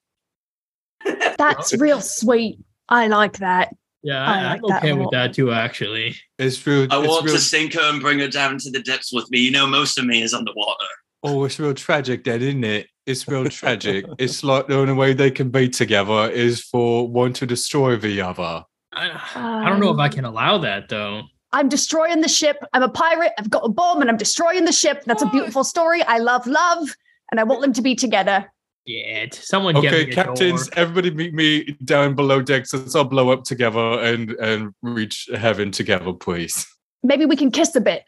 [1.38, 2.58] that's real sweet.
[2.88, 3.74] I like that.
[4.02, 6.14] Yeah, I, I am that okay a with that too, actually.
[6.38, 6.86] It's real.
[6.90, 9.28] I it's want real, to sink her and bring her down to the depths with
[9.30, 9.40] me.
[9.40, 10.86] You know, most of me is underwater.
[11.24, 12.88] Oh, it's real tragic, then, isn't it?
[13.06, 14.04] It's real tragic.
[14.18, 18.20] it's like the only way they can be together is for one to destroy the
[18.20, 18.64] other.
[18.92, 21.22] I, I don't know if I can allow that though.
[21.52, 22.56] I'm destroying the ship.
[22.72, 23.32] I'm a pirate.
[23.38, 25.04] I've got a bomb and I'm destroying the ship.
[25.06, 26.02] That's a beautiful story.
[26.02, 26.88] I love love
[27.30, 28.50] and I want them to be together.
[28.84, 30.78] Yeah, t- someone get Okay, captains, door.
[30.82, 32.72] everybody meet me down below decks.
[32.74, 36.66] Let's all blow up together and and reach heaven together, please.
[37.02, 38.02] Maybe we can kiss a bit.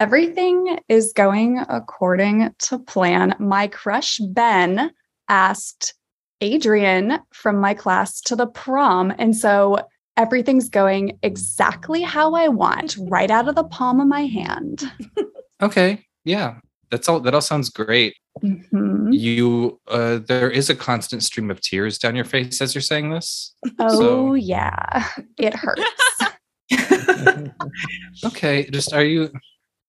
[0.00, 3.34] Everything is going according to plan.
[3.38, 4.90] My crush, Ben,
[5.28, 5.94] asked
[6.40, 9.12] Adrian from my class to the prom.
[9.18, 9.78] And so
[10.16, 14.90] everything's going exactly how I want, right out of the palm of my hand.
[15.62, 16.54] Okay, yeah,
[16.90, 17.20] that's all.
[17.20, 18.16] That all sounds great.
[18.42, 19.08] Mhm.
[19.12, 23.10] You, uh, there is a constant stream of tears down your face as you're saying
[23.10, 23.54] this.
[23.78, 25.06] Oh, So- yeah.
[25.36, 25.82] It hurts.
[28.24, 29.30] Okay, just are you,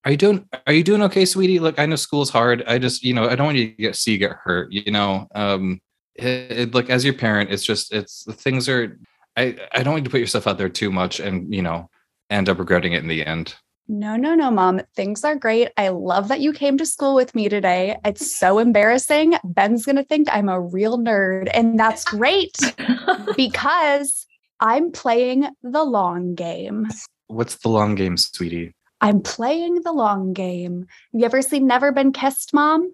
[0.04, 1.60] are you doing, are you doing okay, sweetie?
[1.60, 2.64] Look, I know school's hard.
[2.66, 4.72] I just, you know, I don't want you to get see you get hurt.
[4.72, 5.80] You know, um,
[6.16, 9.00] it, it, look as your parent, it's just, it's things are.
[9.38, 11.90] I, I don't want you to put yourself out there too much, and you know,
[12.30, 13.56] end up regretting it in the end.
[13.88, 14.82] No, no, no, mom.
[14.96, 15.70] Things are great.
[15.78, 17.98] I love that you came to school with me today.
[18.06, 19.36] It's so embarrassing.
[19.44, 22.56] Ben's going to think I'm a real nerd, and that's great
[23.38, 24.26] because
[24.60, 26.88] I'm playing the long game.
[27.28, 28.74] What's the long game, sweetie?
[29.02, 30.86] I'm playing the long game.
[31.12, 32.94] You ever seen Never Been Kissed, mom?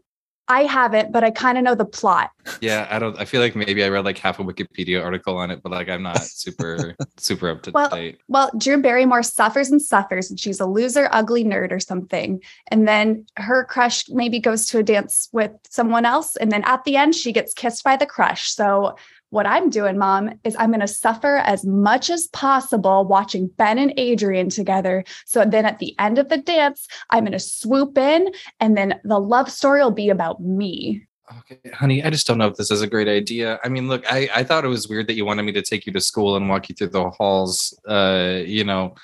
[0.50, 2.32] I haven't, but I kind of know the plot.
[2.62, 3.20] Yeah, I don't.
[3.20, 5.90] I feel like maybe I read like half a Wikipedia article on it, but like
[5.90, 8.20] I'm not super super up to Well, date.
[8.30, 12.42] Well, Drew Barrymore suffers and suffers, and she's a loser, ugly nerd or something.
[12.68, 16.38] And then her crush maybe goes to a dance with someone else.
[16.38, 18.50] And then at the end, she gets kissed by the crush.
[18.50, 18.96] So,
[19.30, 23.78] what I'm doing, mom, is I'm going to suffer as much as possible watching Ben
[23.78, 25.04] and Adrian together.
[25.26, 29.00] So then at the end of the dance, I'm going to swoop in, and then
[29.04, 31.08] the love story will be about me.
[31.40, 33.60] Okay, honey, I just don't know if this is a great idea.
[33.64, 35.86] I mean, look, I, I thought it was weird that you wanted me to take
[35.86, 38.96] you to school and walk you through the halls, uh, you know,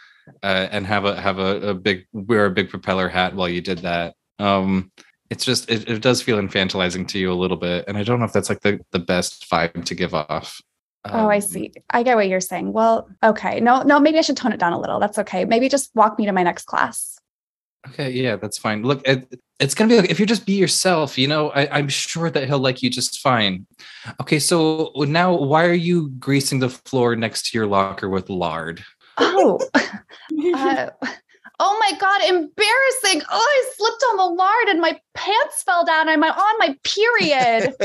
[0.42, 3.60] uh, and have a have a, a big wear a big propeller hat while you
[3.60, 4.16] did that.
[4.40, 4.90] Um,
[5.34, 8.20] it's just it, it does feel infantilizing to you a little bit, and I don't
[8.20, 10.62] know if that's like the the best vibe to give off.
[11.06, 11.74] oh, I Um, see.
[11.90, 12.72] I get what you're saying.
[12.72, 13.60] Well, okay.
[13.60, 15.00] No, no, maybe I should tone it down a little.
[15.00, 15.44] That's okay.
[15.44, 17.18] Maybe just walk me to my next class.
[17.88, 18.84] Okay, yeah, that's fine.
[18.84, 19.28] Look, it,
[19.60, 21.18] it's gonna be okay if you just be yourself.
[21.18, 23.66] You know, I, I'm sure that he'll like you just fine.
[24.22, 28.84] Okay, so now why are you greasing the floor next to your locker with lard?
[29.18, 29.60] Oh,
[30.56, 30.90] uh,
[31.60, 33.22] oh my God, embarrassing.
[33.32, 36.10] Oh, I slipped on the lard and my pants fell down.
[36.10, 37.74] I'm on my period.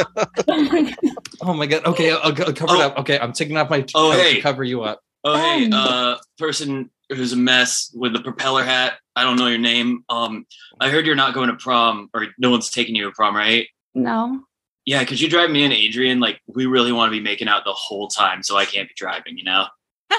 [1.41, 1.85] Oh my god.
[1.87, 2.81] Okay, I'll, I'll cover it Oh.
[2.81, 2.99] up.
[2.99, 4.41] Okay, I'm taking off my Oh, coat to hey.
[4.41, 5.01] cover you up.
[5.23, 8.95] Oh, hey, Um, uh, person who's a mess with the propeller hat.
[9.15, 10.05] I don't know your name.
[10.09, 10.47] Um,
[10.81, 13.69] I heard you're not going to prom, or no one's taking you to prom, right?
[13.95, 14.41] no.
[14.85, 16.19] Yeah, could you drive me and Adrian?
[16.19, 18.95] Like, we really want to be making out the whole time, so I can't be
[18.97, 19.37] driving.
[19.39, 19.67] You know?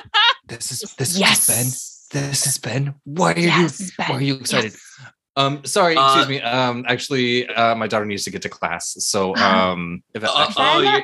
[0.48, 1.50] This is this Yes.
[1.50, 1.99] is Ben.
[2.12, 2.96] This is Ben.
[3.04, 4.10] Why are Yes, you Ben.
[4.10, 4.72] why are you excited?
[4.74, 5.12] Yes.
[5.36, 6.42] Um sorry, Uh, excuse me.
[6.42, 8.96] Um actually uh my daughter needs to get to class.
[9.00, 11.04] So um if that, Uh, actually, oh, you're,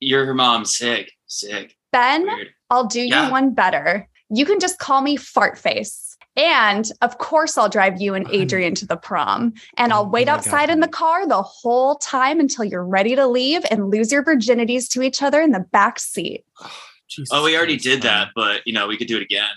[0.00, 0.64] you're her mom.
[0.64, 1.76] Sick, sick.
[1.90, 2.48] Ben, Weird.
[2.70, 3.26] I'll do Yeah.
[3.26, 4.08] you one better.
[4.30, 6.16] You can just call me Fart Face.
[6.36, 9.52] And of course, I'll drive you and Adrian to the prom.
[9.78, 12.64] And Oh, I'll wait oh my God, outside in the car the whole time until
[12.64, 16.44] you're ready to leave and lose your virginities to each other in the back seat.
[17.08, 19.50] Jesus Oh, we already Christ, did that, but you know, we could do it again.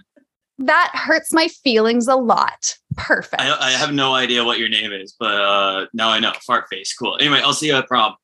[0.58, 2.76] That hurts my feelings a lot.
[2.96, 3.42] Perfect.
[3.42, 6.32] I, I have no idea what your name is, but uh, now I know.
[6.46, 7.18] Fart face, cool.
[7.20, 8.16] Anyway, I'll see you at prom.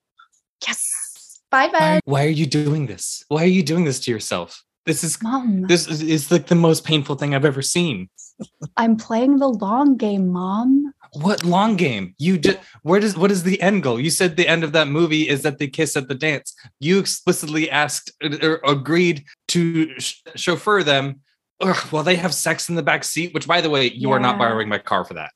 [0.65, 1.41] Yes.
[1.49, 3.25] Bye, Why, why are you doing this?
[3.27, 4.63] Why are you doing this to yourself?
[4.85, 8.09] This is Mom, this is, is like the most painful thing I've ever seen.
[8.77, 10.93] I'm playing the long game, Mom.
[11.13, 12.15] What long game?
[12.17, 13.99] You just where does what is the end goal?
[13.99, 16.55] You said the end of that movie is that they kiss at the dance.
[16.79, 18.11] You explicitly asked
[18.41, 21.19] or agreed to sh- chauffeur them
[21.61, 23.33] ugh, while they have sex in the back seat.
[23.33, 25.31] Which, by the way, you are not borrowing my car for that.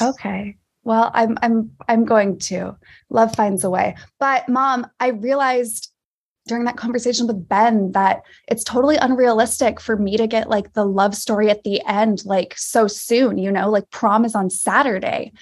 [0.00, 0.56] Okay.
[0.82, 2.76] Well, I'm I'm I'm going to.
[3.10, 3.96] Love finds a way.
[4.18, 5.90] But mom, I realized
[6.46, 10.84] during that conversation with Ben that it's totally unrealistic for me to get like the
[10.84, 15.32] love story at the end like so soon, you know, like prom is on Saturday.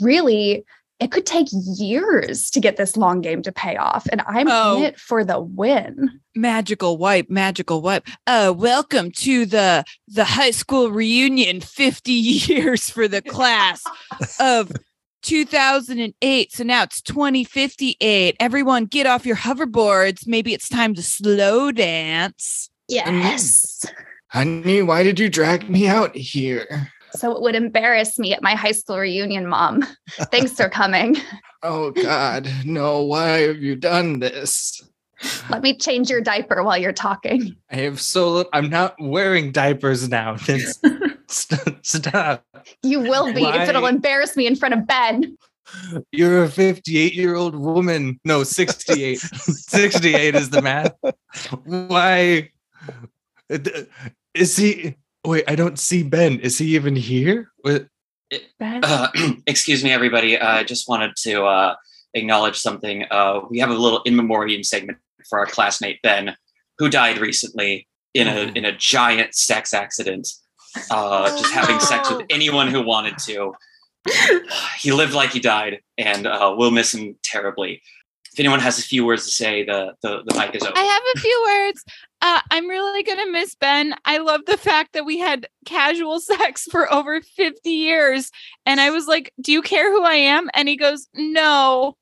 [0.00, 0.64] Really,
[1.00, 4.76] it could take years to get this long game to pay off and I'm Oh.
[4.78, 6.20] in it for the win.
[6.36, 13.08] magical wipe magical wipe uh welcome to the the high school reunion 50 years for
[13.08, 13.82] the class
[14.38, 14.70] of
[15.22, 21.72] 2008 so now it's 2058 everyone get off your hoverboards maybe it's time to slow
[21.72, 23.84] dance Yes.
[24.30, 26.90] Honey, why did you drag me out here?
[27.12, 29.86] So it would embarrass me at my high school reunion, mom.
[30.30, 31.16] Thanks for coming.
[31.62, 34.80] Oh God, no, why have you done this?
[35.50, 37.54] Let me change your diaper while you're talking.
[37.70, 40.36] I have so I'm not wearing diapers now.
[41.28, 42.44] Stop.
[42.82, 45.36] You will be if it'll embarrass me in front of Ben.
[46.10, 48.18] You're a 58 year old woman.
[48.24, 49.18] No, 68.
[49.20, 50.94] 68 is the math.
[51.64, 52.50] Why?
[54.34, 54.96] Is he?
[55.24, 56.40] Wait, I don't see Ben.
[56.40, 57.50] Is he even here?
[57.60, 57.86] What-
[58.58, 58.84] Ben.
[58.84, 59.08] Uh,
[59.46, 60.38] excuse me, everybody.
[60.38, 61.74] I just wanted to uh,
[62.14, 63.04] acknowledge something.
[63.10, 64.98] Uh, we have a little in memoriam segment
[65.28, 66.36] for our classmate Ben,
[66.78, 68.56] who died recently in a Mhm.
[68.56, 70.28] in a giant sex accident.
[70.90, 73.52] Uh, just having sex with anyone who wanted to.
[74.78, 77.82] he lived like he died, and uh, we'll miss him terribly.
[78.40, 80.72] If anyone has a few words to say, the the, the mic is open.
[80.74, 81.84] i have a few words
[82.22, 86.64] uh, i'm really gonna miss ben i love the fact that we had casual sex
[86.70, 88.30] for over 50 years
[88.64, 91.98] and i was like do you care who i am and he goes no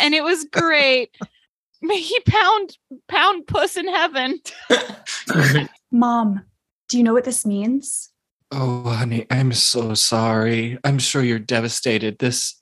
[0.00, 1.14] and it was great
[1.82, 2.78] may he pound
[3.08, 4.40] pound puss in heaven
[5.92, 6.42] Mom,
[6.88, 8.08] do you know what this means?
[8.50, 10.78] Oh, honey, I'm so sorry.
[10.82, 12.18] I'm sure you're devastated.
[12.18, 12.60] This,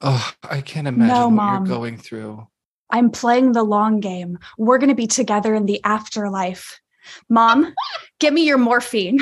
[0.00, 1.66] oh, I can't imagine No, what Mom.
[1.66, 2.46] you're going through.
[2.90, 4.38] I'm playing the long game.
[4.56, 6.80] We're going to be together in the afterlife.
[7.28, 7.74] Mom,
[8.20, 9.18] give me your morphine.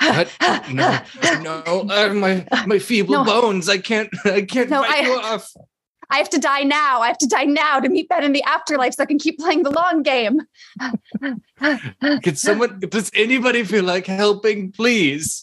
[0.00, 0.30] What?
[0.70, 1.00] No,
[1.42, 3.24] no, uh, my my feeble No.
[3.24, 3.68] bones.
[3.68, 5.50] I can't, I can't No, fight I- you off.
[6.10, 7.00] I have to die now.
[7.00, 9.38] I have to die now to meet Ben in the afterlife so I can keep
[9.38, 10.40] playing the long game.
[12.22, 12.80] Could someone?
[12.80, 14.72] Does anybody feel like helping?
[14.72, 15.42] Please.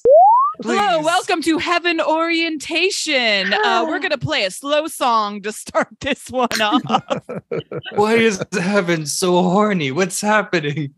[0.61, 6.29] Hello welcome to heaven orientation uh, we're gonna play a slow song to start this
[6.29, 6.81] one off
[7.95, 9.91] Why is heaven so horny?
[9.91, 10.93] What's happening?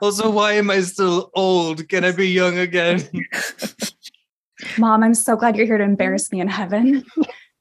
[0.00, 1.88] Also, why am I still old?
[1.88, 3.02] Can I be young again?
[4.78, 7.04] Mom, I'm so glad you're here to embarrass me in heaven.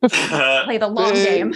[0.09, 1.53] Play the long game.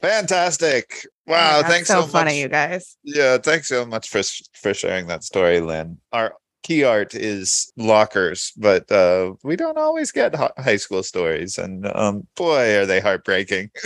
[0.00, 1.06] Fantastic.
[1.26, 1.62] Oh Wow.
[1.62, 2.36] God, thanks so, so, funny, much.
[2.36, 2.96] you guys.
[3.02, 4.22] Yeah, thanks so much for
[4.60, 5.98] for sharing that story, Lynn.
[6.12, 11.56] Our key art is lockers, but uh, we don't always get hi- high school stories,
[11.58, 13.70] and um, boy, are they heartbreaking.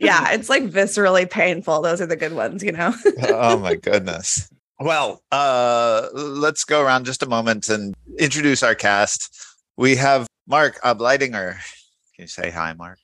[0.00, 1.82] Yeah, it's like viscerally painful.
[1.82, 2.94] Those are the good ones, you know?
[3.28, 4.48] oh my goodness.
[4.80, 9.34] Well, uh, let's go around just a moment and introduce our cast.
[9.76, 11.56] We have Mark Ableidinger.
[12.14, 12.98] Can you say hi, Mark?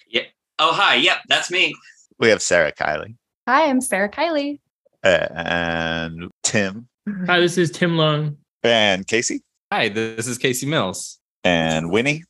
[0.64, 0.94] Oh, hi.
[0.94, 1.74] Yep, that's me.
[2.20, 3.16] We have Sarah Kylie
[3.48, 4.60] Hi, I'm Sarah Kylie.
[5.02, 6.86] uh, and Tim
[7.26, 8.36] Hi, this is Tim Leung.
[8.62, 9.42] and Casey
[9.72, 11.18] Hi, this is Casey Mills.
[11.42, 12.22] and Winnie.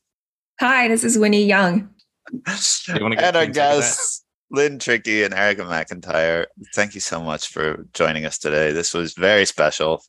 [0.61, 1.91] Hi, this is Winnie Yeung.
[2.33, 6.47] You wanna get and our guests, Lynn Trickey and Erica McIntyre.
[6.75, 8.73] Thank you so much for joining us today.
[8.73, 10.03] This was very special.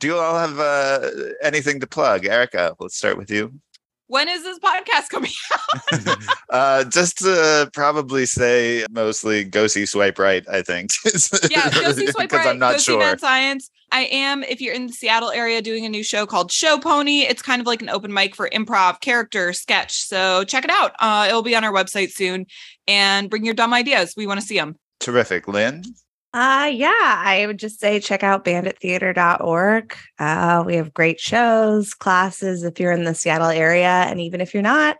[0.00, 1.08] Do you all have uh,
[1.42, 2.26] anything to plug?
[2.26, 3.54] Erica, let's start with you.
[4.10, 6.16] When is this podcast coming out?
[6.50, 10.90] uh, just to probably say mostly go see Swipe Right, I think.
[11.50, 12.48] yeah, go see Swipe Right.
[12.48, 12.98] I'm not go see.
[12.98, 13.70] Mad Science.
[13.92, 17.20] I am, if you're in the Seattle area, doing a new show called Show Pony.
[17.20, 20.02] It's kind of like an open mic for improv, character, sketch.
[20.02, 20.92] So check it out.
[21.00, 22.46] Uh, it'll be on our website soon.
[22.86, 24.14] And bring your dumb ideas.
[24.16, 24.76] We want to see them.
[24.98, 25.46] Terrific.
[25.48, 25.82] Lynn?
[26.32, 29.96] Uh yeah, I would just say check out bandittheater.org.
[30.18, 34.54] Uh we have great shows, classes if you're in the Seattle area and even if
[34.54, 34.96] you're not,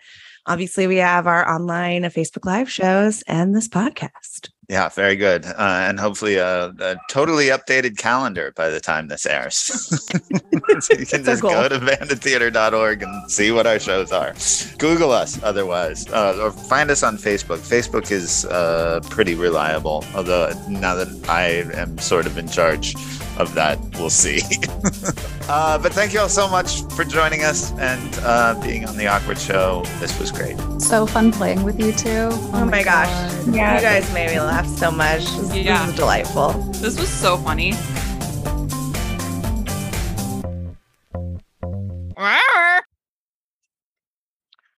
[0.47, 4.49] obviously we have our online uh, Facebook live shows and this podcast.
[4.71, 5.45] Yeah, very good.
[5.47, 9.57] Uh, and hopefully a, a totally updated calendar by the time this airs.
[9.57, 10.17] so
[10.97, 14.33] you can just go to bandittheater.org and see what our shows are.
[14.79, 17.59] Google us otherwise, uh, or find us on Facebook.
[17.59, 22.95] Facebook is uh, pretty reliable, although now that I am sort of in charge
[23.41, 23.79] of that.
[23.99, 24.41] We'll see.
[25.49, 29.07] uh, but thank you all so much for joining us and uh, being on The
[29.07, 29.83] Awkward Show.
[29.99, 30.57] This was great.
[30.81, 32.29] So fun playing with you two.
[32.31, 33.09] Oh, oh my, my gosh.
[33.49, 33.77] Yeah.
[33.77, 35.25] You guys made me laugh so much.
[35.25, 35.87] This, yeah.
[35.87, 36.53] Was delightful.
[36.81, 37.73] This was so funny.